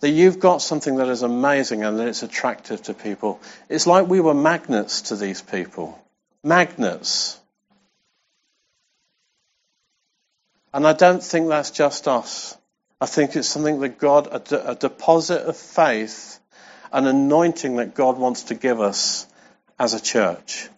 That 0.00 0.10
you've 0.10 0.40
got 0.40 0.62
something 0.62 0.96
that 0.96 1.08
is 1.08 1.22
amazing 1.22 1.84
and 1.84 1.98
that 1.98 2.08
it's 2.08 2.22
attractive 2.22 2.82
to 2.82 2.94
people. 2.94 3.40
It's 3.68 3.86
like 3.86 4.08
we 4.08 4.20
were 4.20 4.34
magnets 4.34 5.02
to 5.02 5.16
these 5.16 5.40
people. 5.40 5.98
Magnets. 6.42 7.38
And 10.74 10.86
I 10.86 10.94
don't 10.94 11.22
think 11.22 11.48
that's 11.48 11.70
just 11.70 12.08
us. 12.08 12.56
I 13.00 13.06
think 13.06 13.36
it's 13.36 13.48
something 13.48 13.80
that 13.80 13.98
God, 13.98 14.28
a, 14.30 14.38
de- 14.38 14.70
a 14.70 14.74
deposit 14.74 15.42
of 15.42 15.56
faith, 15.56 16.38
an 16.92 17.06
anointing 17.06 17.76
that 17.76 17.94
God 17.94 18.16
wants 18.16 18.44
to 18.44 18.54
give 18.54 18.80
us 18.80 19.26
as 19.78 19.92
a 19.92 20.00
church. 20.00 20.68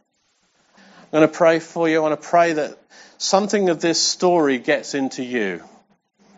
I'm 0.76 1.20
going 1.20 1.28
to 1.28 1.36
pray 1.36 1.58
for 1.60 1.88
you. 1.88 1.98
I 1.98 2.00
want 2.00 2.20
to 2.20 2.28
pray 2.28 2.54
that 2.54 2.78
something 3.18 3.68
of 3.68 3.80
this 3.80 4.02
story 4.02 4.58
gets 4.58 4.94
into 4.94 5.22
you. 5.22 5.62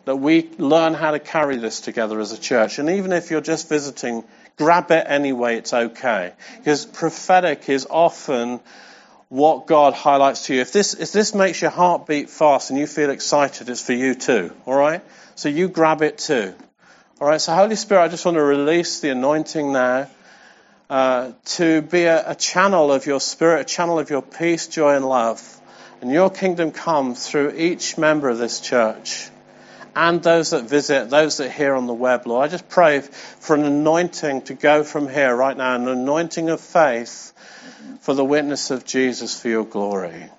That 0.04 0.16
we 0.16 0.50
learn 0.58 0.94
how 0.94 1.12
to 1.12 1.18
carry 1.18 1.56
this 1.56 1.80
together 1.80 2.20
as 2.20 2.32
a 2.32 2.38
church. 2.38 2.78
And 2.78 2.90
even 2.90 3.12
if 3.12 3.30
you're 3.30 3.40
just 3.40 3.68
visiting, 3.68 4.22
grab 4.56 4.90
it 4.90 5.06
anyway, 5.08 5.56
it's 5.56 5.72
okay. 5.72 6.32
Because 6.58 6.84
prophetic 6.84 7.68
is 7.68 7.86
often 7.88 8.60
what 9.28 9.66
God 9.66 9.94
highlights 9.94 10.46
to 10.46 10.54
you. 10.54 10.60
If 10.60 10.72
this, 10.72 10.94
if 10.94 11.12
this 11.12 11.34
makes 11.34 11.60
your 11.60 11.70
heart 11.70 12.06
beat 12.06 12.30
fast 12.30 12.70
and 12.70 12.78
you 12.78 12.86
feel 12.86 13.10
excited, 13.10 13.68
it's 13.68 13.82
for 13.84 13.92
you 13.92 14.14
too. 14.14 14.52
Alright? 14.66 15.02
So 15.34 15.48
you 15.48 15.68
grab 15.68 16.02
it 16.02 16.18
too. 16.18 16.54
Alright? 17.20 17.40
So 17.40 17.54
Holy 17.54 17.76
Spirit, 17.76 18.04
I 18.04 18.08
just 18.08 18.24
want 18.24 18.36
to 18.36 18.42
release 18.42 19.00
the 19.00 19.10
anointing 19.10 19.72
now. 19.72 20.08
Uh, 20.88 21.32
to 21.44 21.82
be 21.82 22.04
a, 22.04 22.30
a 22.30 22.34
channel 22.36 22.92
of 22.92 23.06
your 23.06 23.18
spirit, 23.18 23.60
a 23.62 23.64
channel 23.64 23.98
of 23.98 24.08
your 24.08 24.22
peace, 24.22 24.68
joy, 24.68 24.94
and 24.94 25.04
love. 25.04 25.60
And 26.00 26.12
your 26.12 26.30
kingdom 26.30 26.70
come 26.70 27.16
through 27.16 27.54
each 27.56 27.98
member 27.98 28.28
of 28.28 28.38
this 28.38 28.60
church 28.60 29.28
and 29.96 30.22
those 30.22 30.50
that 30.50 30.64
visit, 30.64 31.08
those 31.08 31.38
that 31.38 31.50
hear 31.50 31.74
on 31.74 31.86
the 31.86 31.94
web, 31.94 32.26
Lord. 32.26 32.44
I 32.44 32.48
just 32.48 32.68
pray 32.68 33.00
for 33.00 33.56
an 33.56 33.64
anointing 33.64 34.42
to 34.42 34.54
go 34.54 34.84
from 34.84 35.08
here 35.08 35.34
right 35.34 35.56
now, 35.56 35.74
an 35.74 35.88
anointing 35.88 36.50
of 36.50 36.60
faith 36.60 37.32
for 38.01 38.14
the 38.14 38.25
witness 38.25 38.70
of 38.70 38.85
Jesus 38.85 39.40
for 39.40 39.49
your 39.49 39.64
glory. 39.64 40.31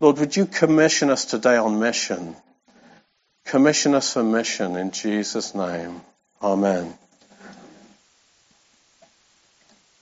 Lord, 0.00 0.18
would 0.18 0.36
you 0.36 0.46
commission 0.46 1.10
us 1.10 1.24
today 1.24 1.56
on 1.56 1.80
mission? 1.80 2.36
Commission 3.46 3.94
us 3.94 4.12
for 4.12 4.22
mission 4.22 4.76
in 4.76 4.90
Jesus' 4.90 5.54
name. 5.54 6.02
Amen. 6.42 6.96